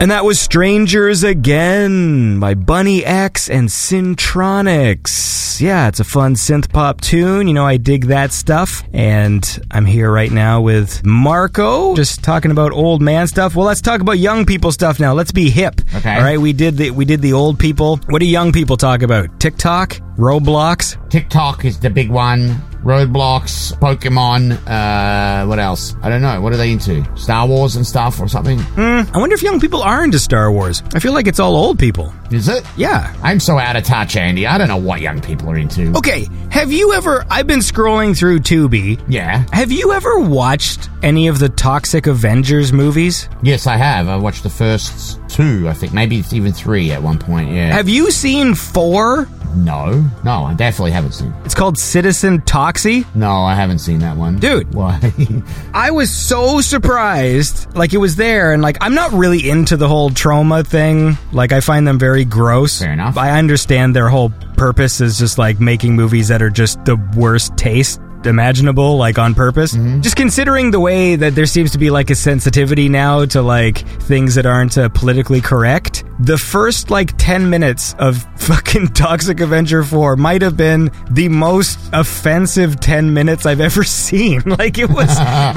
[0.09, 5.61] And that was Strangers Again by Bunny X and Syntronics.
[5.61, 7.47] Yeah, it's a fun synth pop tune.
[7.47, 8.83] You know, I dig that stuff.
[8.95, 13.55] And I'm here right now with Marco, just talking about old man stuff.
[13.55, 15.13] Well, let's talk about young people stuff now.
[15.13, 15.83] Let's be hip.
[15.97, 16.15] Okay.
[16.15, 18.01] All right, we did the we did the old people.
[18.07, 19.39] What do young people talk about?
[19.41, 20.97] TikTok, Roblox.
[21.11, 22.63] TikTok is the big one.
[22.83, 25.95] Roadblocks, Pokemon, uh, what else?
[26.03, 26.41] I don't know.
[26.41, 27.05] What are they into?
[27.17, 28.61] Star Wars and stuff or something?
[28.77, 30.83] I wonder if young people are into Star Wars.
[30.95, 32.13] I feel like it's all old people.
[32.31, 32.65] Is it?
[32.77, 33.15] Yeah.
[33.23, 34.47] I'm so out of touch, Andy.
[34.47, 35.93] I don't know what young people are into.
[35.97, 37.25] Okay, have you ever?
[37.31, 39.01] I've been scrolling through Tubi.
[39.09, 39.45] Yeah.
[39.53, 43.29] Have you ever watched any of the Toxic Avengers movies?
[43.43, 44.09] Yes, I have.
[44.09, 45.93] I watched the first two, I think.
[45.93, 47.73] Maybe it's even three at one point, yeah.
[47.73, 49.29] Have you seen four?
[49.57, 50.05] no.
[50.25, 51.35] No, I definitely haven't seen.
[51.45, 53.05] It's called Citizen Toxie.
[53.15, 54.39] No, I haven't seen that one.
[54.39, 54.75] Dude.
[54.75, 55.01] Why?
[55.75, 57.75] I was so surprised.
[57.75, 61.17] Like, it was there, and like, I'm not really into the whole Troma thing.
[61.33, 62.81] Like, I find them very gross.
[62.81, 63.17] Fair enough.
[63.17, 67.57] I understand their whole purpose is just like making movies that are just the worst
[67.57, 69.73] taste imaginable like on purpose.
[70.01, 73.79] Just considering the way that there seems to be like a sensitivity now to like
[74.03, 79.83] things that aren't uh, politically correct the first like 10 minutes of fucking toxic avenger
[79.85, 84.43] 4 might have been the most offensive 10 minutes i've ever seen.
[84.59, 85.09] Like it was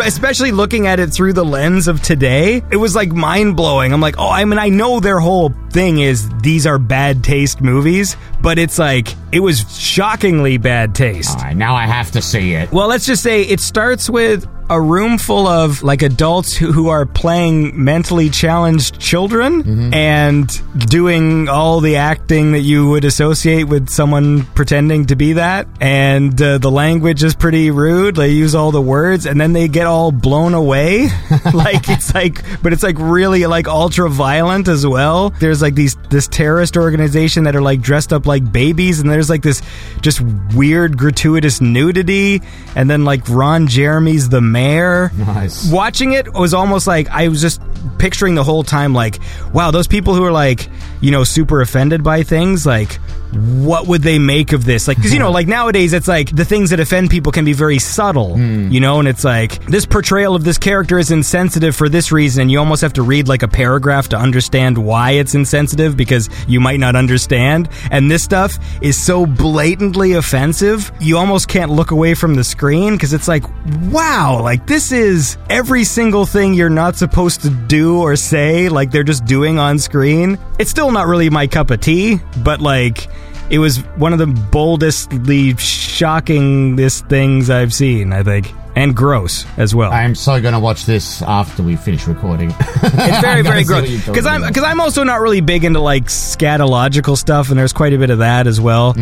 [0.05, 3.93] especially looking at it through the lens of today it was like mind-blowing.
[3.93, 7.61] I'm like oh i mean i know their whole thing is these are bad taste
[7.61, 12.21] movies but it's like it was shockingly bad taste All right, now I have to
[12.21, 12.71] see it.
[12.71, 16.87] well, let's just say it starts with a room full of like adults who, who
[16.87, 20.49] are playing mentally challenged children and
[20.87, 25.67] doing all the acting that you would associate with someone pretending to be that.
[25.81, 28.15] And uh, the language is pretty rude.
[28.15, 31.09] They use all the words and then they get all blown away.
[31.53, 35.31] like it's like, but it's like really like ultra violent as well.
[35.31, 39.29] There's like these, this terrorist organization that are like dressed up like babies and there's
[39.29, 39.61] like this
[40.01, 40.19] just
[40.55, 42.41] weird gratuitous nudity.
[42.75, 45.11] And then like Ron Jeremy's the mayor.
[45.15, 45.71] Nice.
[45.71, 47.61] Watching it was almost like I was just
[47.99, 49.19] picturing the whole time, like,
[49.53, 50.69] wow, those people who are like,
[51.01, 52.97] you know, super offended by things, like,
[53.33, 54.87] what would they make of this?
[54.87, 57.53] Like, because, you know, like nowadays it's like the things that offend people can be
[57.53, 58.69] very subtle, hmm.
[58.69, 62.41] you know, and it's like this portrayal of this character is insensitive for this reason,
[62.41, 66.29] and you almost have to read like a paragraph to understand why it's insensitive because
[66.47, 67.69] you might not understand.
[67.89, 72.93] And this stuff is so blatantly offensive, you almost can't look away from the screen
[72.93, 73.43] because it's like,
[73.91, 78.91] wow, like this is every single thing you're not supposed to do or say, like
[78.91, 80.37] they're just doing on screen.
[80.59, 83.07] It's still not really my cup of tea, but like.
[83.51, 88.53] It was one of the boldestly shockingest things I've seen, I think.
[88.77, 89.91] And gross as well.
[89.91, 92.53] I'm so going to watch this after we finish recording.
[92.57, 94.05] It's very, very gross.
[94.05, 97.91] Because I'm because I'm also not really big into like scatological stuff, and there's quite
[97.91, 98.93] a bit of that as well.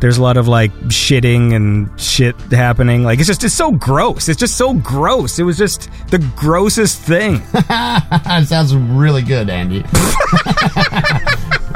[0.00, 3.04] There's a lot of like shitting and shit happening.
[3.04, 4.30] Like it's just it's so gross.
[4.30, 5.38] It's just so gross.
[5.38, 7.42] It was just the grossest thing.
[7.52, 9.84] that sounds really good, Andy.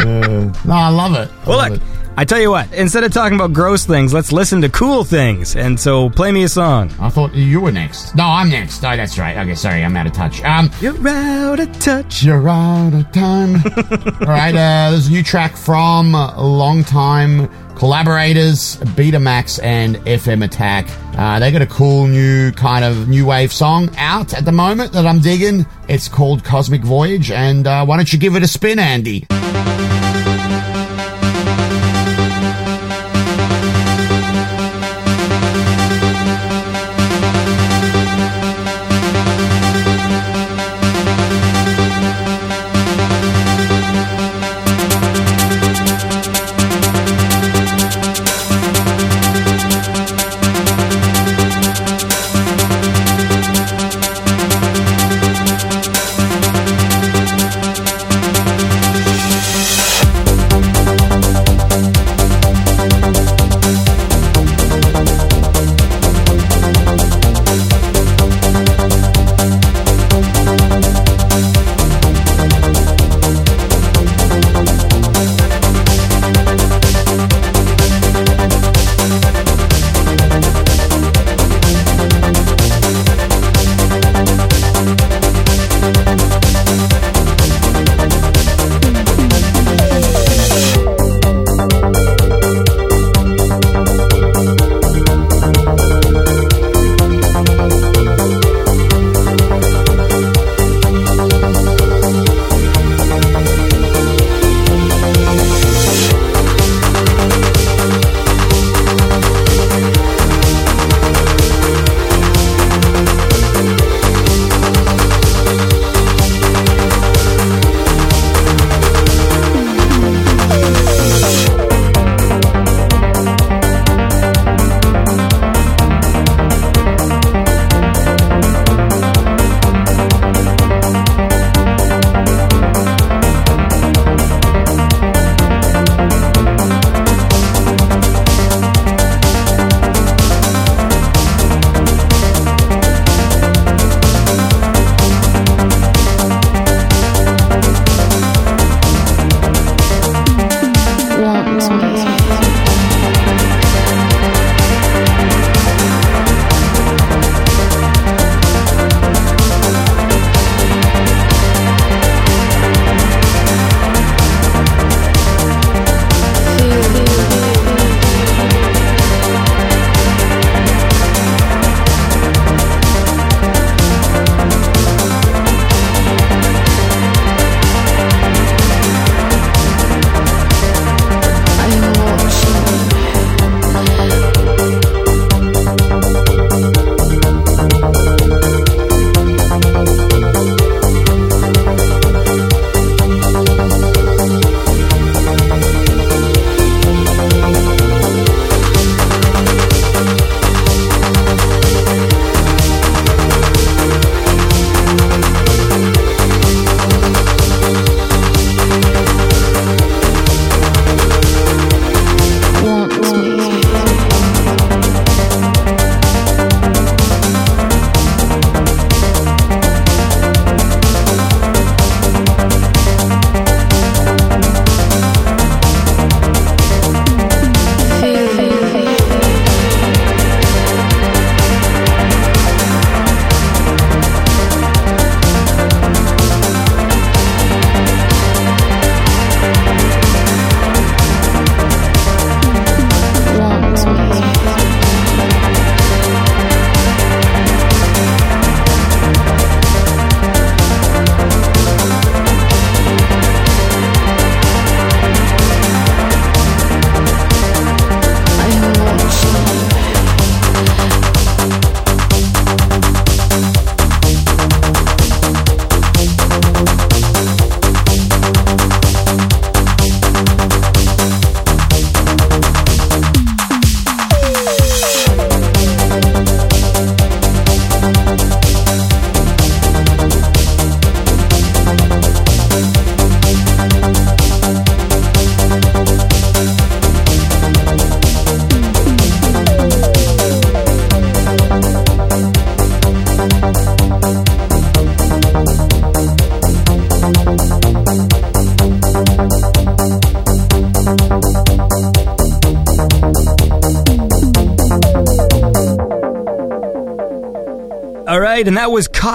[0.04, 1.30] Uh, no, I love it.
[1.30, 1.93] I well, love look, it.
[2.16, 2.72] I tell you what.
[2.72, 5.56] Instead of talking about gross things, let's listen to cool things.
[5.56, 6.92] And so, play me a song.
[7.00, 8.14] I thought you were next.
[8.14, 8.84] No, I'm next.
[8.84, 9.36] Oh, that's right.
[9.38, 10.40] Okay, sorry, I'm out of touch.
[10.44, 12.22] Um, You're out of touch.
[12.22, 13.56] you're out of time.
[14.20, 20.86] All right, uh, there's a new track from uh, longtime collaborators Betamax and FM Attack.
[21.18, 24.92] Uh, they got a cool new kind of new wave song out at the moment
[24.92, 25.66] that I'm digging.
[25.88, 29.26] It's called Cosmic Voyage, and uh, why don't you give it a spin, Andy?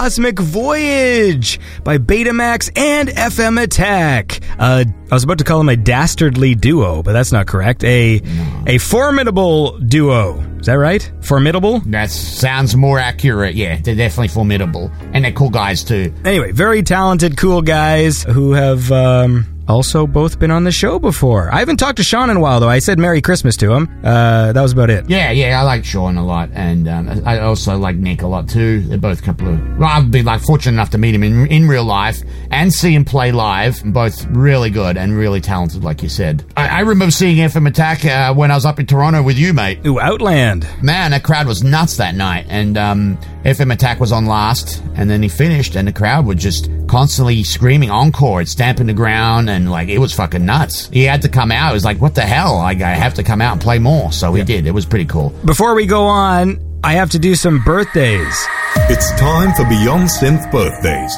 [0.00, 4.40] Cosmic Voyage by Betamax and FM Attack.
[4.58, 7.84] Uh, I was about to call them a dastardly duo, but that's not correct.
[7.84, 8.22] A
[8.66, 10.40] a formidable duo.
[10.58, 11.12] Is that right?
[11.20, 11.80] Formidable?
[11.80, 13.54] That sounds more accurate.
[13.56, 14.90] Yeah, they're definitely formidable.
[15.12, 16.14] And they're cool guys too.
[16.24, 21.52] Anyway, very talented, cool guys who have um, also both been on the show before.
[21.52, 22.68] I haven't talked to Sean in a while, though.
[22.68, 23.88] I said Merry Christmas to him.
[24.04, 25.08] Uh, that was about it.
[25.08, 28.48] Yeah, yeah, I like Sean a lot, and um, I also like Nick a lot
[28.48, 28.80] too.
[28.80, 29.78] They're both a couple of.
[29.78, 32.94] Well, I've been like fortunate enough to meet him in in real life and see
[32.94, 33.82] him play live.
[33.84, 36.44] Both really good and really talented, like you said.
[36.56, 39.54] I, I remember seeing FM Attack uh, when I was up in Toronto with you,
[39.54, 39.86] mate.
[39.86, 40.66] Ooh, Outland.
[40.82, 45.08] Man, that crowd was nuts that night, and um, FM Attack was on last, and
[45.08, 49.48] then he finished, and the crowd was just constantly screaming encore, and stamping the ground,
[49.48, 50.88] and like it was fucking nuts.
[50.88, 51.70] He had to come out.
[51.70, 52.56] It was like, what the hell?
[52.56, 54.12] Like, I have to come out and play more.
[54.12, 54.66] So he did.
[54.66, 55.30] It was pretty cool.
[55.44, 58.46] Before we go on, I have to do some birthdays.
[58.88, 61.16] It's time for Beyond Synth birthdays.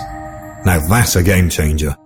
[0.65, 1.97] Now that's a game changer.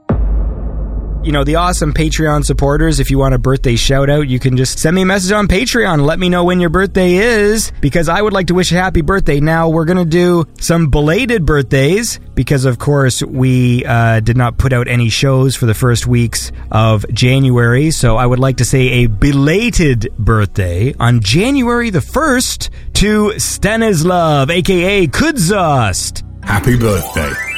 [1.22, 4.56] You know, the awesome Patreon supporters, if you want a birthday shout out, you can
[4.56, 6.04] just send me a message on Patreon.
[6.04, 9.00] Let me know when your birthday is because I would like to wish a happy
[9.00, 9.40] birthday.
[9.40, 14.58] Now, we're going to do some belated birthdays because, of course, we uh, did not
[14.58, 17.90] put out any shows for the first weeks of January.
[17.90, 24.50] So I would like to say a belated birthday on January the 1st to Stanislav,
[24.50, 26.22] aka Kudzast.
[26.44, 27.55] Happy birthday.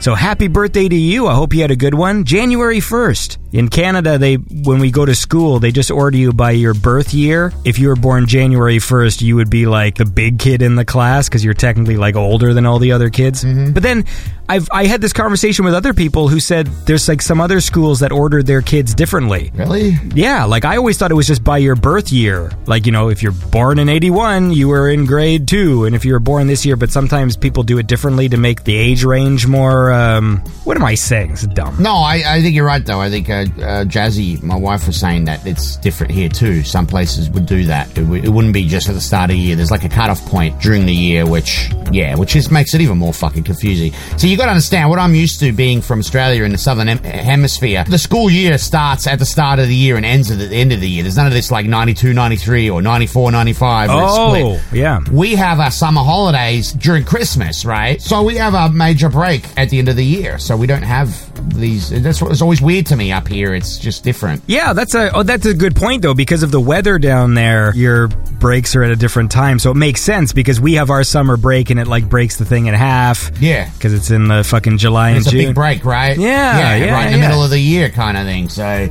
[0.00, 1.26] So happy birthday to you.
[1.26, 2.24] I hope you had a good one.
[2.24, 3.38] January 1st.
[3.50, 7.14] In Canada, they when we go to school, they just order you by your birth
[7.14, 7.52] year.
[7.64, 10.84] If you were born January 1st, you would be like the big kid in the
[10.84, 13.44] class because you're technically like older than all the other kids.
[13.44, 13.72] Mm-hmm.
[13.72, 14.04] But then
[14.50, 18.00] I've I had this conversation with other people who said there's like some other schools
[18.00, 19.50] that ordered their kids differently.
[19.54, 19.96] Really?
[20.14, 22.52] Yeah, like I always thought it was just by your birth year.
[22.66, 26.04] Like, you know, if you're born in 81, you were in grade 2, and if
[26.04, 29.04] you were born this year, but sometimes people do it differently to make the age
[29.04, 31.30] range more um what am I saying?
[31.30, 31.76] It's dumb.
[31.82, 33.00] No, I, I think you're right, though.
[33.00, 36.62] I think uh, uh, Jazzy, my wife, was saying that it's different here, too.
[36.62, 37.88] Some places would do that.
[37.96, 39.56] It, w- it wouldn't be just at the start of the year.
[39.56, 42.98] There's like a cutoff point during the year, which, yeah, which just makes it even
[42.98, 43.94] more fucking confusing.
[44.18, 46.88] So you got to understand what I'm used to being from Australia in the southern
[46.88, 47.84] hem- hemisphere.
[47.88, 50.72] The school year starts at the start of the year and ends at the end
[50.74, 51.02] of the year.
[51.02, 54.42] There's none of this like 92, 93 or 94, 95 where it's split.
[54.44, 55.00] Oh, yeah.
[55.10, 58.02] We have our summer holidays during Christmas, right?
[58.02, 60.38] So we have a major break at the end of the year.
[60.38, 61.10] So we don't have
[61.58, 61.90] these.
[62.02, 63.54] That's what it's always weird to me up here.
[63.54, 64.42] It's just different.
[64.46, 67.74] Yeah, that's a oh, that's a good point though because of the weather down there.
[67.74, 71.04] Your breaks are at a different time, so it makes sense because we have our
[71.04, 73.30] summer break and it like breaks the thing in half.
[73.40, 73.68] Yeah.
[73.70, 75.46] because it's in the fucking July and It's a June.
[75.46, 76.16] big break, right?
[76.16, 77.28] Yeah, yeah, right in the yeah.
[77.28, 78.48] middle of the year, kind of thing.
[78.48, 78.88] So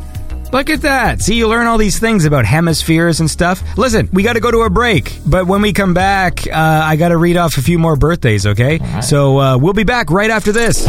[0.51, 1.21] Look at that.
[1.21, 3.61] See, you learn all these things about hemispheres and stuff.
[3.77, 6.95] Listen, we got to go to a break, but when we come back, uh, I
[6.95, 8.45] got to read off a few more birthdays.
[8.47, 10.87] Okay, so uh, we'll be back right after this.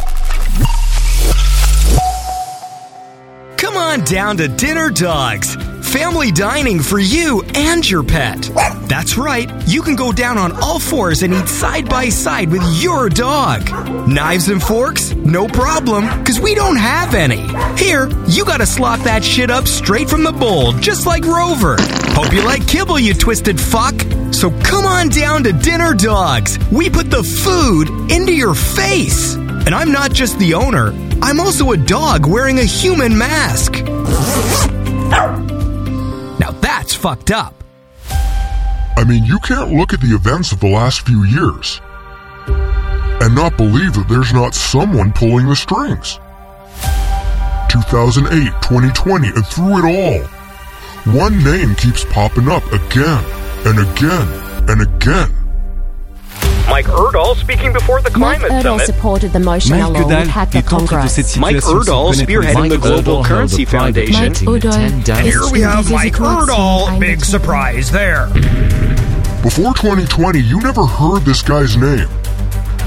[3.57, 5.57] Come on down to Dinner Dogs.
[5.89, 8.51] Family dining for you and your pet.
[8.89, 12.63] That's right, you can go down on all fours and eat side by side with
[12.83, 13.67] your dog.
[14.07, 15.15] Knives and forks?
[15.15, 17.41] No problem, because we don't have any.
[17.83, 21.77] Here, you gotta slop that shit up straight from the bowl, just like Rover.
[22.11, 23.95] Hope you like kibble, you twisted fuck.
[24.31, 26.59] So come on down to Dinner Dogs.
[26.71, 29.37] We put the food into your face.
[29.37, 33.77] And I'm not just the owner, I'm also a dog wearing a human mask.
[36.79, 37.55] That's fucked up.
[38.09, 41.81] I mean, you can't look at the events of the last few years
[42.47, 46.21] and not believe that there's not someone pulling the strings.
[47.69, 48.31] 2008,
[48.63, 50.23] 2020, and through it all,
[51.13, 53.25] one name keeps popping up again
[53.67, 55.38] and again and again.
[56.69, 58.87] Mike Erdahl speaking before the Mike climate Erdahl summit.
[58.87, 61.13] supported the motion Mike along Goodall with Hacker est entré de Congress.
[61.15, 64.29] cette Mike situation Erdahl sans spearheading connaître the Global Erdahl Currency held a private Foundation.
[64.29, 66.99] meeting Mike in Erdahl 10 Here we have Mike a Erdahl.
[67.01, 68.29] Big surprise there.
[69.43, 72.09] Before 2020, you never heard this guy's name.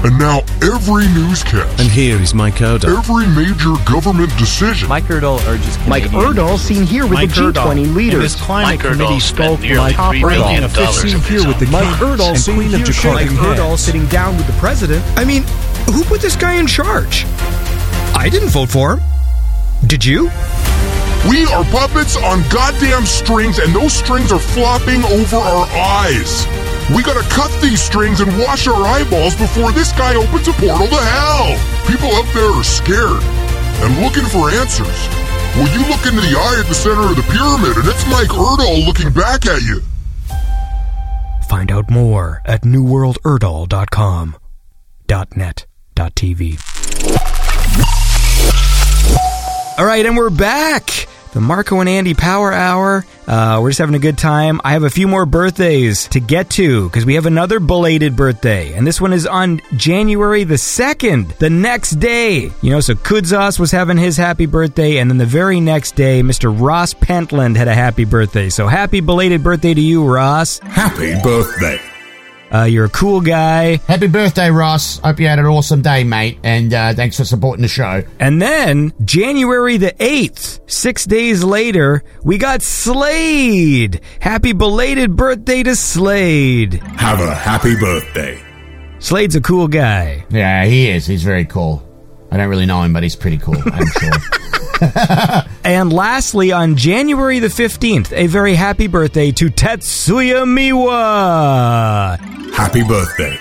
[0.04, 2.98] And now every newscast, And here is Mike Erdahl.
[2.98, 7.52] every major government decision, Mike Erdahl urges Mike Canadians- Erdahl seen here with Mike the
[7.52, 7.94] G20 Erdahl.
[7.94, 8.14] leaders.
[8.16, 10.92] In his climate committee spoke nearly like $3 billion Erdahl.
[10.92, 13.18] Seen here with the Mike Kings Erdahl and Queen of here Jakarta.
[13.18, 13.80] shaking hands.
[13.80, 15.04] sitting down with the president.
[15.16, 15.44] I mean,
[15.92, 17.24] who put this guy in charge?
[18.14, 19.00] I didn't vote for him.
[19.86, 20.30] Did you?
[21.30, 26.44] We are puppets on goddamn strings, and those strings are flopping over our eyes.
[26.90, 30.88] We gotta cut these strings and wash our eyeballs before this guy opens a portal
[30.88, 31.54] to hell.
[31.86, 33.22] People up there are scared
[33.86, 35.08] and looking for answers.
[35.54, 38.28] Well, you look into the eye at the center of the pyramid, and it's Mike
[38.28, 39.82] Erdahl looking back at you.
[41.48, 44.36] Find out more at newworlderdall.com.
[45.36, 46.58] net.tv.
[49.78, 51.06] All right, and we're back.
[51.32, 53.06] The Marco and Andy Power Hour.
[53.26, 54.60] Uh, we're just having a good time.
[54.64, 58.74] I have a few more birthdays to get to because we have another belated birthday,
[58.74, 62.50] and this one is on January the 2nd, the next day.
[62.60, 66.22] You know, so Kudzos was having his happy birthday, and then the very next day,
[66.22, 66.54] Mr.
[66.54, 68.50] Ross Pentland had a happy birthday.
[68.50, 70.58] So happy belated birthday to you, Ross.
[70.58, 71.91] Happy birthday.
[72.52, 73.76] Uh, you're a cool guy.
[73.88, 74.98] Happy birthday, Ross.
[74.98, 76.38] Hope you had an awesome day, mate.
[76.42, 78.02] And uh, thanks for supporting the show.
[78.20, 84.02] And then, January the 8th, six days later, we got Slade.
[84.20, 86.74] Happy belated birthday to Slade.
[86.74, 88.42] Have a happy birthday.
[88.98, 90.24] Slade's a cool guy.
[90.30, 91.06] Yeah, he is.
[91.06, 91.88] He's very cool.
[92.30, 95.42] I don't really know him, but he's pretty cool, I'm sure.
[95.64, 102.18] And lastly, on January the 15th, a very happy birthday to Tatsuya Miwa.
[102.52, 103.38] Happy birthday.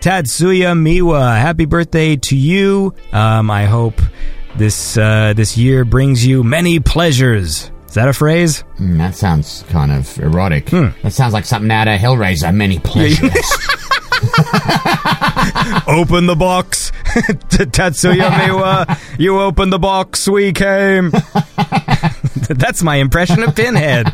[0.00, 2.92] Tatsuya Miwa, happy birthday to you.
[3.12, 4.00] Um, I hope
[4.56, 7.70] this uh, this year brings you many pleasures.
[7.86, 8.64] Is that a phrase?
[8.80, 10.68] Mm, that sounds kind of erotic.
[10.70, 10.88] Hmm.
[11.02, 12.52] That sounds like something out of Hellraiser.
[12.52, 13.30] Many pleasures.
[15.86, 16.90] Open the box.
[17.04, 21.10] Tatsuya Miwa, you open the box, we came.
[22.48, 24.12] That's my impression of Pinhead.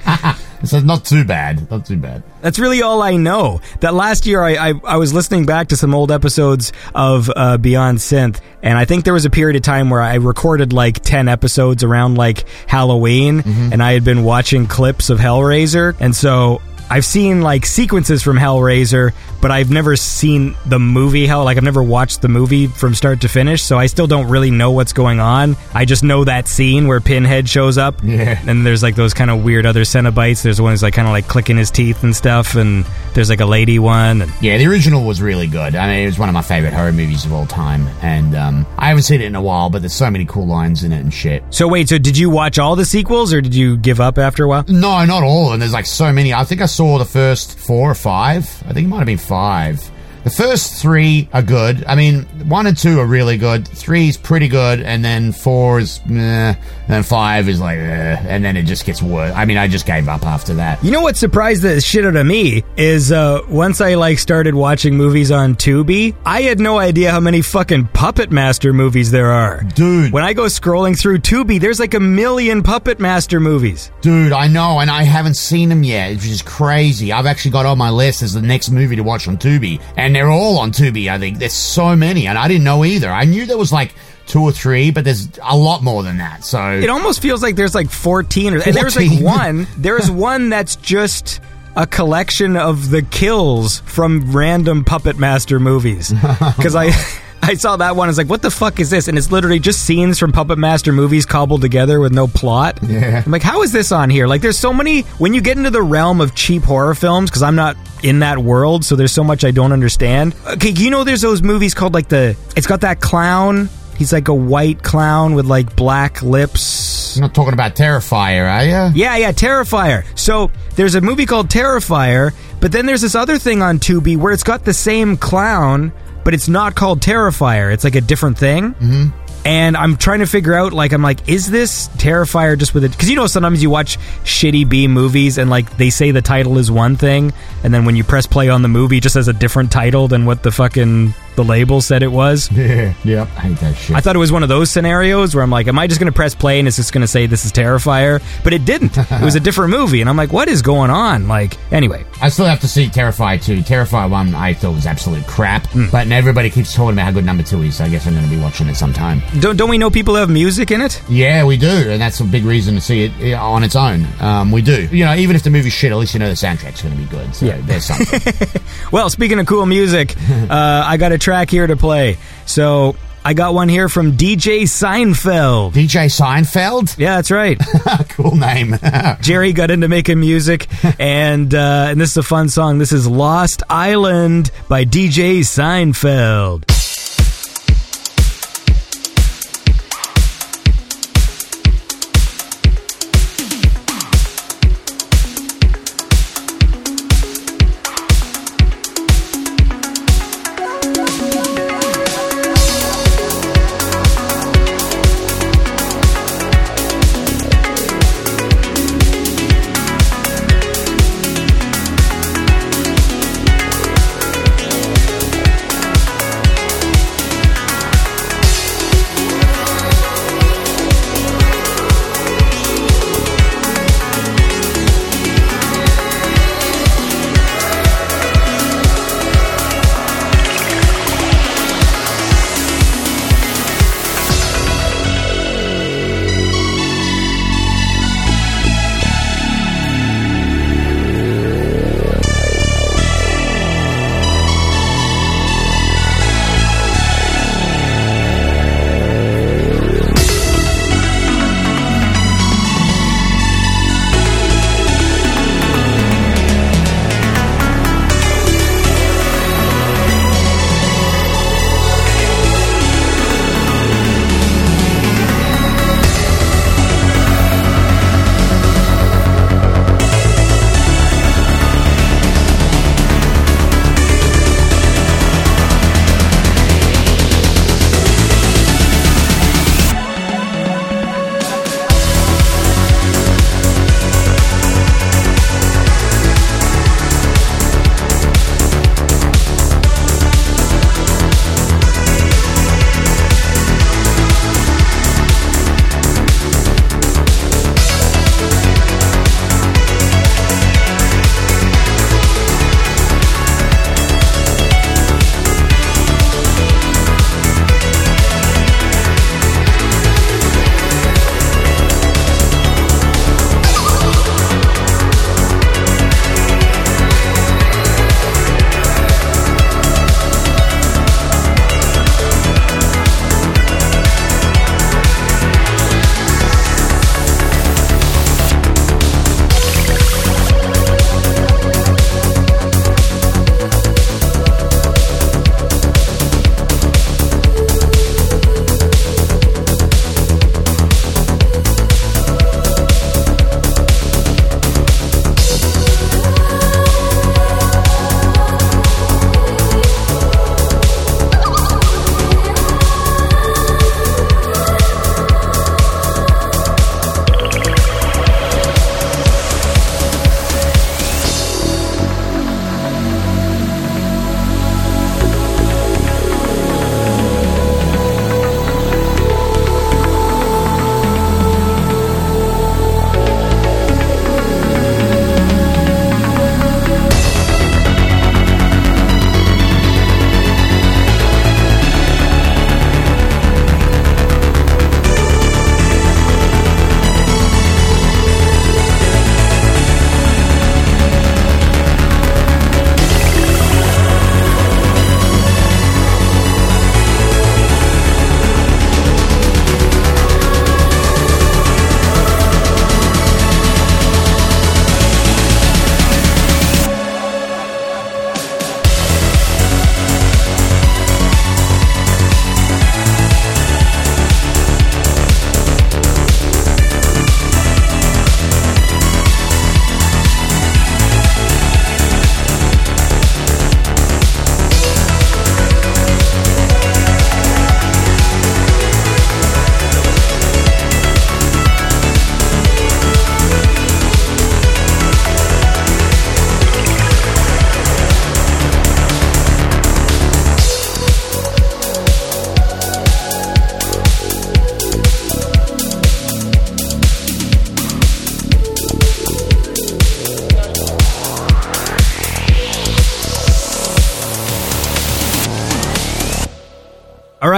[0.65, 1.71] so not too bad.
[1.71, 2.23] Not too bad.
[2.43, 3.61] That's really all I know.
[3.81, 7.57] That last year, I, I, I was listening back to some old episodes of uh,
[7.59, 11.01] Beyond Synth, and I think there was a period of time where I recorded like
[11.01, 16.61] 10 episodes around like Halloween, and I had been watching clips of Hellraiser, and so.
[16.91, 21.45] I've seen like sequences from Hellraiser, but I've never seen the movie Hell.
[21.45, 24.51] Like I've never watched the movie from start to finish, so I still don't really
[24.51, 25.57] know what's going on.
[25.75, 28.41] I just know that scene where Pinhead shows up, Yeah.
[28.47, 30.43] and there's like those kind of weird other Cenobites.
[30.43, 32.85] There's one who's like kind of like clicking his teeth and stuff, and
[33.15, 34.23] there's like a lady one.
[34.23, 35.77] And Yeah, the original was really good.
[35.77, 37.87] I mean, it was one of my favorite horror movies of all time.
[38.03, 40.83] And um, I haven't seen it in a while, but there's so many cool lines
[40.85, 41.43] in it and shit.
[41.51, 44.45] so wait, so did you watch all the sequels, or did you give up after
[44.45, 44.65] a while?
[44.67, 45.61] No, not all of them.
[45.61, 46.35] There's like so many.
[46.35, 48.45] I think I saw the first four or five.
[48.67, 49.91] I think it might have been five.
[50.25, 51.85] The first three are good.
[51.87, 53.67] I mean, one and two are really good.
[53.67, 56.59] Three's pretty good, and then four is meh, and
[56.89, 59.33] then five is like, eh, and then it just gets worse.
[59.35, 60.83] I mean, I just gave up after that.
[60.85, 64.55] You know what surprised the shit out of me is uh, once I like started
[64.55, 69.31] watching movies on Tubi, I had no idea how many fucking Puppet Master movies there
[69.31, 69.63] are.
[69.75, 70.13] Dude.
[70.13, 73.91] When I go scrolling through Tubi, there's like a million Puppet Master movies.
[74.01, 77.13] Dude, I know, and I haven't seen them yet, which is crazy.
[77.13, 80.10] I've actually got on my list as the next movie to watch on Tubi, and
[80.15, 81.09] they're all on Tubi.
[81.09, 83.11] I think there's so many, and I didn't know either.
[83.11, 83.95] I knew there was like
[84.27, 86.45] two or three, but there's a lot more than that.
[86.45, 90.51] So It almost feels like there's like 14 or and there's like one, there's one
[90.51, 91.41] that's just
[91.77, 96.13] a collection of the kills from random Puppet Master movies.
[96.61, 96.91] Cuz I
[97.43, 98.09] I saw that one.
[98.09, 100.59] I was like, "What the fuck is this?" And it's literally just scenes from Puppet
[100.59, 102.79] Master movies cobbled together with no plot.
[102.83, 103.23] Yeah.
[103.25, 105.03] I'm like, "How is this on here?" Like, there's so many.
[105.19, 108.39] When you get into the realm of cheap horror films, because I'm not in that
[108.39, 110.35] world, so there's so much I don't understand.
[110.47, 112.37] Okay, you know, there's those movies called like the.
[112.57, 113.69] It's got that clown.
[113.97, 117.17] He's like a white clown with like black lips.
[117.17, 118.99] You're not talking about Terrifier, are you?
[118.99, 120.05] Yeah, yeah, Terrifier.
[120.19, 124.33] So there's a movie called Terrifier, but then there's this other thing on Tubi where
[124.33, 125.93] it's got the same clown,
[126.25, 127.73] but it's not called Terrifier.
[127.73, 128.75] It's like a different thing.
[128.75, 129.17] Mm-hmm.
[129.43, 132.91] And I'm trying to figure out, like, I'm like, is this Terrifier just with it?
[132.91, 136.59] Because you know, sometimes you watch shitty B movies and, like, they say the title
[136.59, 137.33] is one thing,
[137.65, 140.09] and then when you press play on the movie, it just has a different title
[140.09, 142.51] than what the fucking the label said it was.
[143.05, 143.23] Yeah.
[143.37, 143.97] I hate that shit.
[143.97, 146.11] I thought it was one of those scenarios where I'm like, am I just going
[146.13, 148.23] to press play and it's just going to say this is Terrifier?
[148.45, 148.97] But it didn't.
[148.99, 150.01] it was a different movie.
[150.01, 151.29] And I'm like, what is going on?
[151.29, 152.05] Like, anyway.
[152.21, 153.59] I still have to see Terrifier 2.
[153.61, 155.87] Terrifier 1 I thought was absolute crap, Hmm.
[155.91, 158.25] but everybody keeps talking about how good number 2 is, so I guess I'm going
[158.29, 159.23] to be watching it sometime.
[159.41, 161.01] Don't, don't we know people have music in it?
[161.09, 164.07] Yeah, we do, and that's a big reason to see it on its own.
[164.21, 164.87] Um, we do.
[164.95, 167.01] You know, even if the movie's shit, at least you know the soundtrack's going to
[167.01, 168.21] be good, so there's something.
[168.93, 170.17] Well, speaking of cool music,
[170.51, 172.19] uh, I got a track here to play.
[172.45, 175.75] So I got one here from DJ Seinfeld.
[175.75, 176.99] DJ Seinfeld?
[176.99, 177.57] Yeah, that's right.
[178.09, 178.77] cool name.
[179.21, 180.67] Jerry got into making music,
[180.99, 182.79] and uh, and this is a fun song.
[182.79, 186.80] This is "Lost Island" by DJ Seinfeld.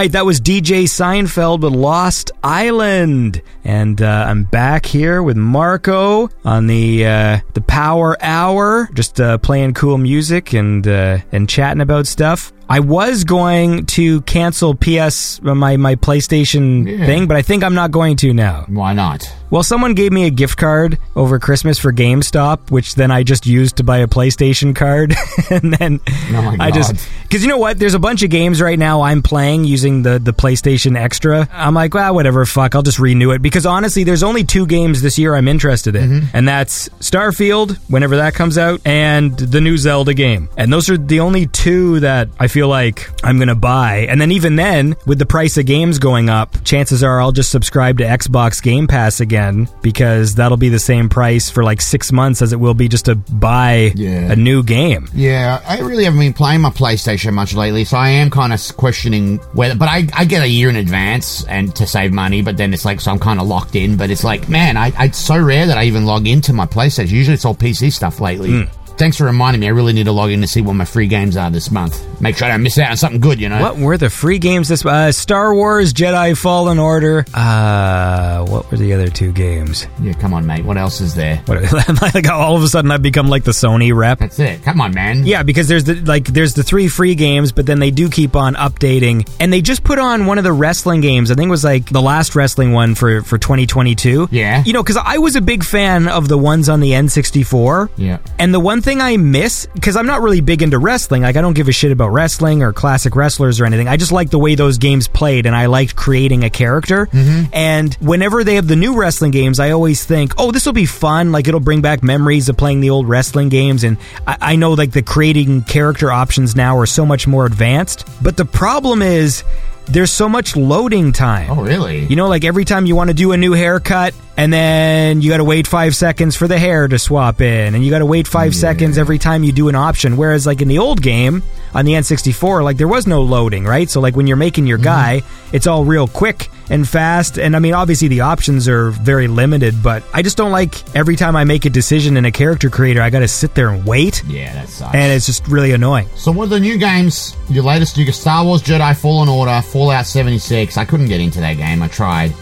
[0.02, 6.28] Right, that was DJ Seinfeld with Lost Island, and uh, I'm back here with Marco
[6.44, 11.80] on the uh, the Power Hour, just uh, playing cool music and uh, and chatting
[11.80, 12.52] about stuff.
[12.68, 17.06] I was going to cancel PS my my PlayStation Yeah.
[17.06, 18.64] thing, but I think I'm not going to now.
[18.68, 19.30] Why not?
[19.50, 23.44] Well, someone gave me a gift card over Christmas for GameStop, which then I just
[23.44, 25.14] used to buy a PlayStation card,
[25.50, 26.00] and then
[26.32, 26.94] Oh I just
[27.24, 27.78] because you know what?
[27.78, 31.48] There's a bunch of games right now I'm playing using the the PlayStation Extra.
[31.52, 35.02] I'm like, well, whatever, fuck, I'll just renew it because honestly, there's only two games
[35.02, 36.36] this year I'm interested in, Mm-hmm.
[36.36, 40.96] and that's Starfield whenever that comes out, and the new Zelda game, and those are
[40.96, 44.06] the only two that I feel like I'm gonna buy.
[44.08, 47.50] And then even then, with the price of games going up, chances are I'll just
[47.50, 52.12] subscribe to Xbox Game Pass again because that'll be the same price for like six
[52.12, 54.30] months as it will be just to buy Yeah.
[54.32, 55.08] a new game.
[55.14, 58.76] Yeah, I really haven't been playing my PlayStation much lately, so I am kind of
[58.76, 59.74] questioning whether.
[59.74, 62.84] But I, I get a year in advance and to save money, but then it's
[62.84, 63.96] like so I'm kind of locked in.
[63.96, 67.10] But it's like, man, I, it's so rare that I even log into my PlayStation.
[67.10, 68.64] Usually it's all PC stuff lately.
[68.64, 68.81] Hmm.
[68.98, 69.66] Thanks for reminding me.
[69.66, 72.20] I really need to log in to see what my free games are this month.
[72.20, 73.40] Make sure I don't miss out on something good.
[73.40, 73.60] You know.
[73.60, 77.24] What were the free games this uh, Star Wars Jedi Fallen Order?
[77.34, 79.86] Uh, what were the other two games?
[80.00, 80.64] Yeah, come on, mate.
[80.64, 81.38] What else is there?
[81.46, 81.62] What,
[82.14, 84.18] like all of a sudden I've become like the Sony rep.
[84.18, 84.62] That's it.
[84.62, 85.26] Come on, man.
[85.26, 88.36] Yeah, because there's the like there's the three free games, but then they do keep
[88.36, 91.30] on updating, and they just put on one of the wrestling games.
[91.30, 94.28] I think it was like the last wrestling one for for 2022.
[94.30, 94.62] Yeah.
[94.64, 97.90] you know, because I was a big fan of the ones on the N64.
[97.96, 98.18] Yeah.
[98.38, 101.40] And the one thing I miss, because I'm not really big into wrestling, like I
[101.40, 103.88] don't give a shit about wrestling or classic wrestlers or anything.
[103.88, 107.06] I just like the way those games played, and I liked creating a character.
[107.06, 107.54] Mm-hmm.
[107.54, 110.86] And whenever they have the new wrestling games, I always think, oh, this will be
[110.86, 111.32] fun.
[111.32, 113.84] Like it'll bring back memories of playing the old wrestling games.
[113.84, 118.06] And I, I know like the creating character options now are so much more advanced.
[118.22, 119.44] But the problem is.
[119.86, 121.50] There's so much loading time.
[121.50, 122.06] Oh, really?
[122.06, 125.30] You know, like every time you want to do a new haircut, and then you
[125.30, 128.06] got to wait five seconds for the hair to swap in, and you got to
[128.06, 130.16] wait five seconds every time you do an option.
[130.16, 131.42] Whereas, like in the old game
[131.74, 133.88] on the N64, like there was no loading, right?
[133.90, 134.84] So, like when you're making your mm-hmm.
[134.84, 135.22] guy,
[135.52, 137.38] it's all real quick and fast.
[137.38, 141.16] And I mean, obviously the options are very limited, but I just don't like every
[141.16, 143.84] time I make a decision in a character creator, I got to sit there and
[143.84, 144.24] wait.
[144.26, 144.94] Yeah, that sucks.
[144.94, 146.08] And it's just really annoying.
[146.16, 147.36] So what are the new games?
[147.48, 150.76] Your latest, you got Star Wars Jedi Fallen Order, Fallout 76.
[150.78, 151.82] I couldn't get into that game.
[151.82, 152.32] I tried,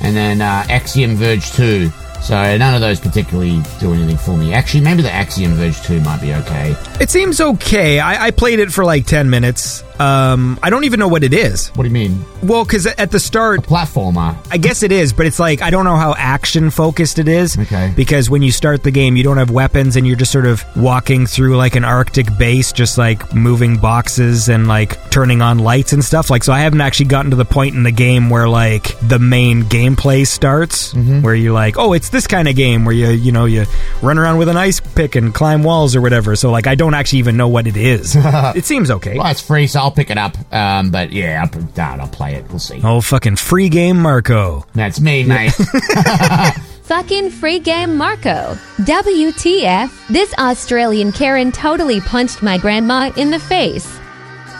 [0.00, 1.90] and then uh, Axiom Verge 2.
[2.22, 4.52] So none of those particularly do anything for me.
[4.52, 6.76] Actually, maybe the Axiom Verge 2 might be okay.
[7.00, 7.98] It seems okay.
[7.98, 9.82] I, I played it for like 10 minutes.
[10.00, 11.68] Um, I don't even know what it is.
[11.74, 12.24] What do you mean?
[12.42, 14.34] Well, because at the start, platformer.
[14.50, 17.58] I guess it is, but it's like I don't know how action focused it is.
[17.58, 17.92] Okay.
[17.94, 20.64] Because when you start the game, you don't have weapons, and you're just sort of
[20.74, 25.92] walking through like an Arctic base, just like moving boxes and like turning on lights
[25.92, 26.30] and stuff.
[26.30, 29.18] Like, so I haven't actually gotten to the point in the game where like the
[29.18, 33.32] main gameplay starts, where you're like, oh, it's this kind of game where you you
[33.32, 33.66] know you
[34.00, 36.36] run around with an ice pick and climb walls or whatever.
[36.36, 38.16] So like I don't actually even know what it is.
[38.16, 39.18] it seems okay.
[39.18, 40.36] Well, it's free, so I'll pick it up.
[40.52, 42.48] Um, but yeah, I'll, I'll play it.
[42.48, 42.80] We'll see.
[42.84, 44.64] Oh, fucking free game, Marco.
[44.72, 45.50] That's me, mate.
[46.84, 48.56] Fucking free game Marco.
[48.78, 50.08] WTF?
[50.08, 53.98] This Australian Karen totally punched my grandma in the face.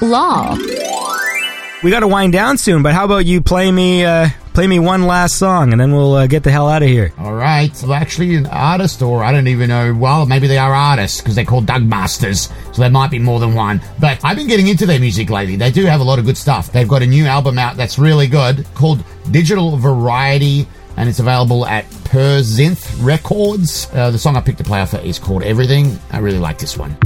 [0.03, 0.57] Law.
[1.85, 4.79] We got to wind down soon, but how about you play me uh, play me
[4.79, 7.13] one last song, and then we'll uh, get the hell out of here.
[7.19, 7.73] All right.
[7.83, 9.95] Well, actually, an artist, or I don't even know.
[9.95, 13.41] Well, maybe they are artists because they're called Doug Masters, so there might be more
[13.41, 13.81] than one.
[13.99, 15.57] But I've been getting into their music lately.
[15.57, 16.73] They do have a lot of good stuff.
[16.73, 21.67] They've got a new album out that's really good called Digital Variety, and it's available
[21.67, 23.89] at Perzinth Records.
[23.93, 25.99] Uh, the song I picked to play off it is called Everything.
[26.11, 26.97] I really like this one.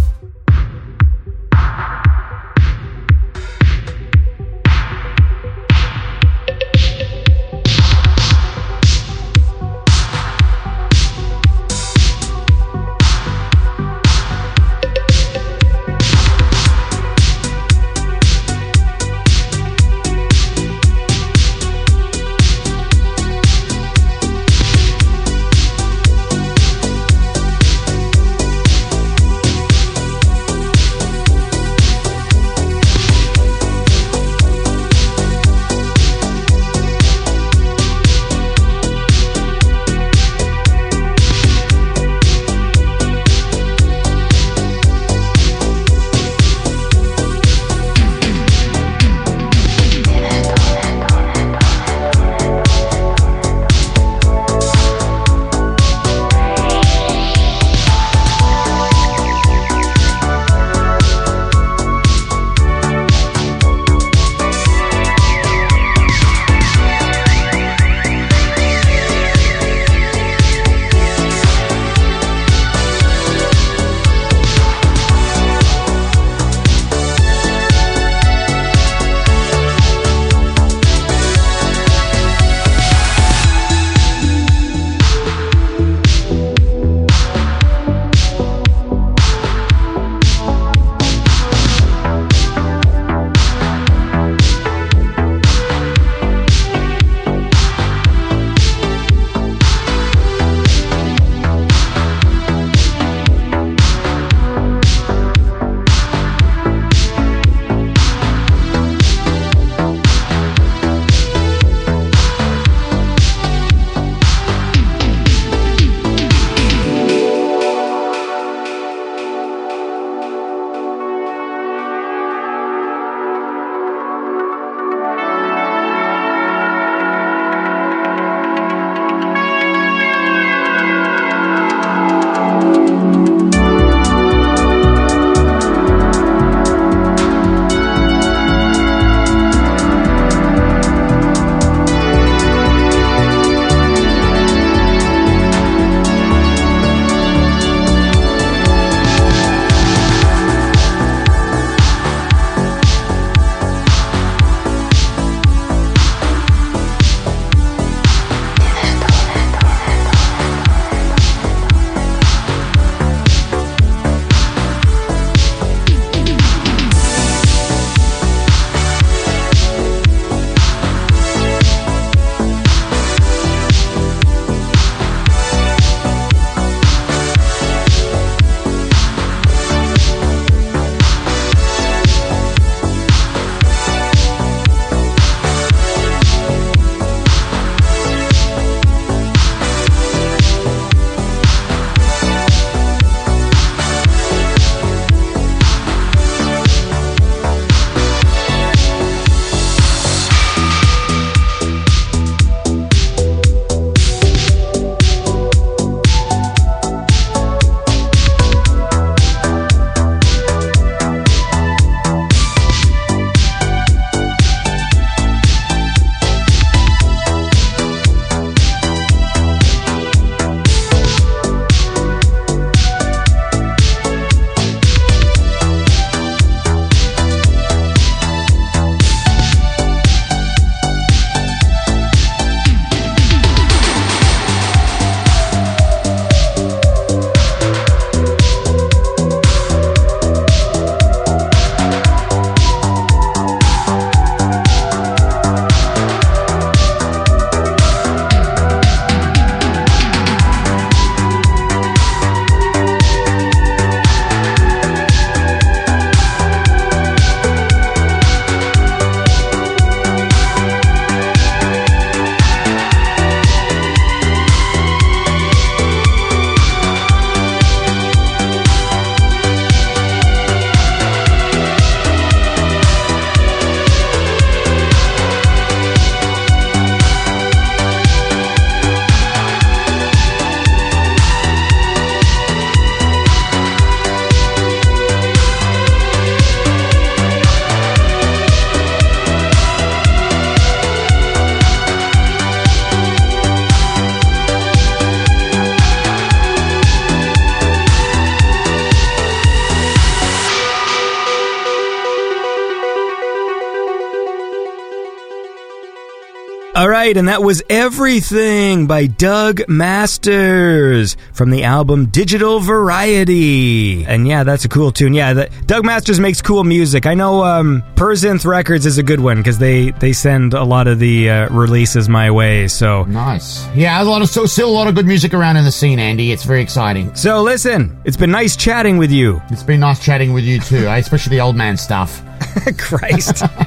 [307.04, 314.06] Right, and that was Everything by Doug Masters from the album Digital Variety.
[314.06, 315.12] And yeah, that's a cool tune.
[315.12, 317.04] Yeah, the, Doug Masters makes cool music.
[317.04, 320.86] I know um, Perzinth Records is a good one because they, they send a lot
[320.86, 322.68] of the uh, releases my way.
[322.68, 323.66] So Nice.
[323.74, 325.98] Yeah, a lot of so still a lot of good music around in the scene,
[325.98, 326.32] Andy.
[326.32, 327.14] It's very exciting.
[327.14, 329.42] So listen, it's been nice chatting with you.
[329.50, 330.96] It's been nice chatting with you too, eh?
[330.96, 332.22] especially the old man stuff.
[332.78, 333.42] Christ.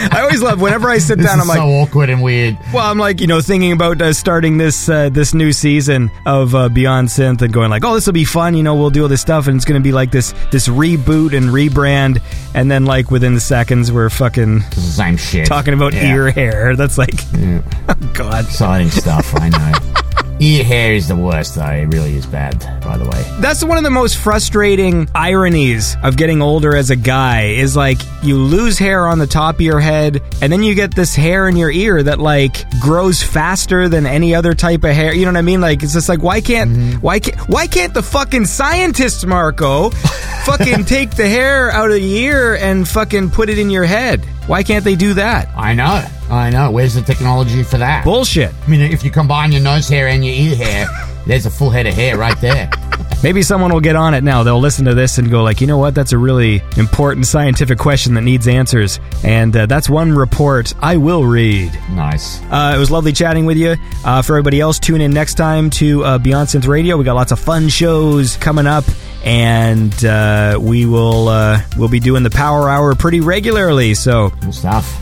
[0.12, 1.40] I always love whenever I sit This down.
[1.40, 2.56] I'm like, so awkward and weird.
[2.72, 6.54] Well, I'm like, you know, thinking about uh, starting this uh, this new season of
[6.54, 8.54] uh, Beyond Synth and going like, oh, this will be fun.
[8.54, 10.68] You know, we'll do all this stuff, and it's going to be like this this
[10.68, 12.22] reboot and rebrand.
[12.54, 16.14] And then, like within the seconds, we're fucking same shit talking about Yeah.
[16.14, 16.76] ear hair.
[16.76, 20.02] That's like, oh god, Exciting stuff, I know.
[20.42, 21.66] Ear hair is the worst, though.
[21.66, 23.22] It really is bad, by the way.
[23.40, 27.98] That's one of the most frustrating ironies of getting older as a guy is like
[28.22, 31.46] you lose hair on the top of your head and then you get this hair
[31.46, 35.12] in your ear that like grows faster than any other type of hair.
[35.12, 35.60] You know what I mean?
[35.60, 37.00] Like it's just like why can't mm-hmm.
[37.00, 42.16] why can't why can't the fucking scientists Marco fucking take the hair out of the
[42.16, 44.26] ear and fucking put it in your head?
[44.50, 45.48] Why can't they do that?
[45.56, 46.04] I know.
[46.28, 46.72] I know.
[46.72, 48.02] Where's the technology for that?
[48.02, 48.52] Bullshit.
[48.52, 50.88] I mean, if you combine your nose hair and your ear hair,
[51.24, 52.68] there's a full head of hair right there.
[53.22, 54.42] Maybe someone will get on it now.
[54.42, 55.94] They'll listen to this and go like, you know what?
[55.94, 58.98] That's a really important scientific question that needs answers.
[59.22, 61.72] And uh, that's one report I will read.
[61.90, 62.40] Nice.
[62.44, 63.76] Uh, it was lovely chatting with you.
[64.04, 66.96] Uh, for everybody else, tune in next time to uh, Beyond Synth Radio.
[66.96, 68.84] We got lots of fun shows coming up,
[69.22, 73.92] and uh, we will uh, we'll be doing the Power Hour pretty regularly.
[73.94, 74.32] So,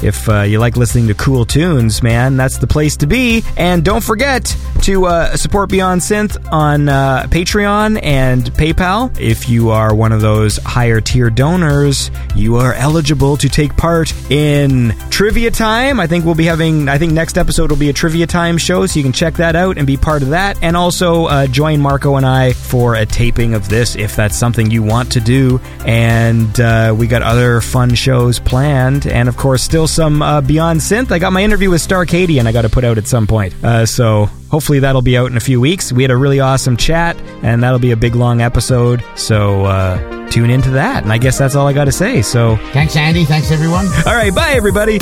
[0.03, 3.45] if uh, you like listening to cool tunes, man, that's the place to be.
[3.57, 9.15] And don't forget to uh, support Beyond Synth on uh, Patreon and PayPal.
[9.21, 14.15] If you are one of those higher tier donors, you are eligible to take part
[14.31, 16.01] in trivia time.
[16.01, 16.89] I think we'll be having.
[16.89, 19.55] I think next episode will be a trivia time show, so you can check that
[19.57, 20.57] out and be part of that.
[20.63, 24.71] And also uh, join Marco and I for a taping of this if that's something
[24.71, 25.61] you want to do.
[25.85, 30.81] And uh, we got other fun shows planned, and of course, still some uh, Beyond
[30.81, 31.13] Synth.
[31.13, 33.53] I got my interview with Starcadian I got to put out at some point.
[33.63, 35.93] Uh, so hopefully that'll be out in a few weeks.
[35.93, 39.05] We had a really awesome chat, and that'll be a big long episode.
[39.17, 41.03] So uh, tune into that.
[41.03, 42.23] And I guess that's all I got to say.
[42.23, 43.25] So Thanks, Andy.
[43.25, 43.87] Thanks, everyone.
[44.07, 44.99] all right, bye everybody.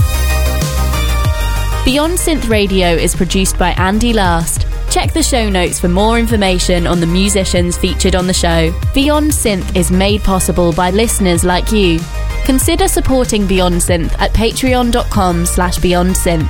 [1.85, 4.67] Beyond Synth Radio is produced by Andy Last.
[4.91, 8.73] Check the show notes for more information on the musicians featured on the show.
[8.93, 12.01] Beyond Synth is made possible by listeners like you.
[12.45, 16.49] Consider supporting Beyond Synth at patreon.com slash beyond synth.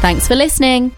[0.00, 0.94] Thanks for listening.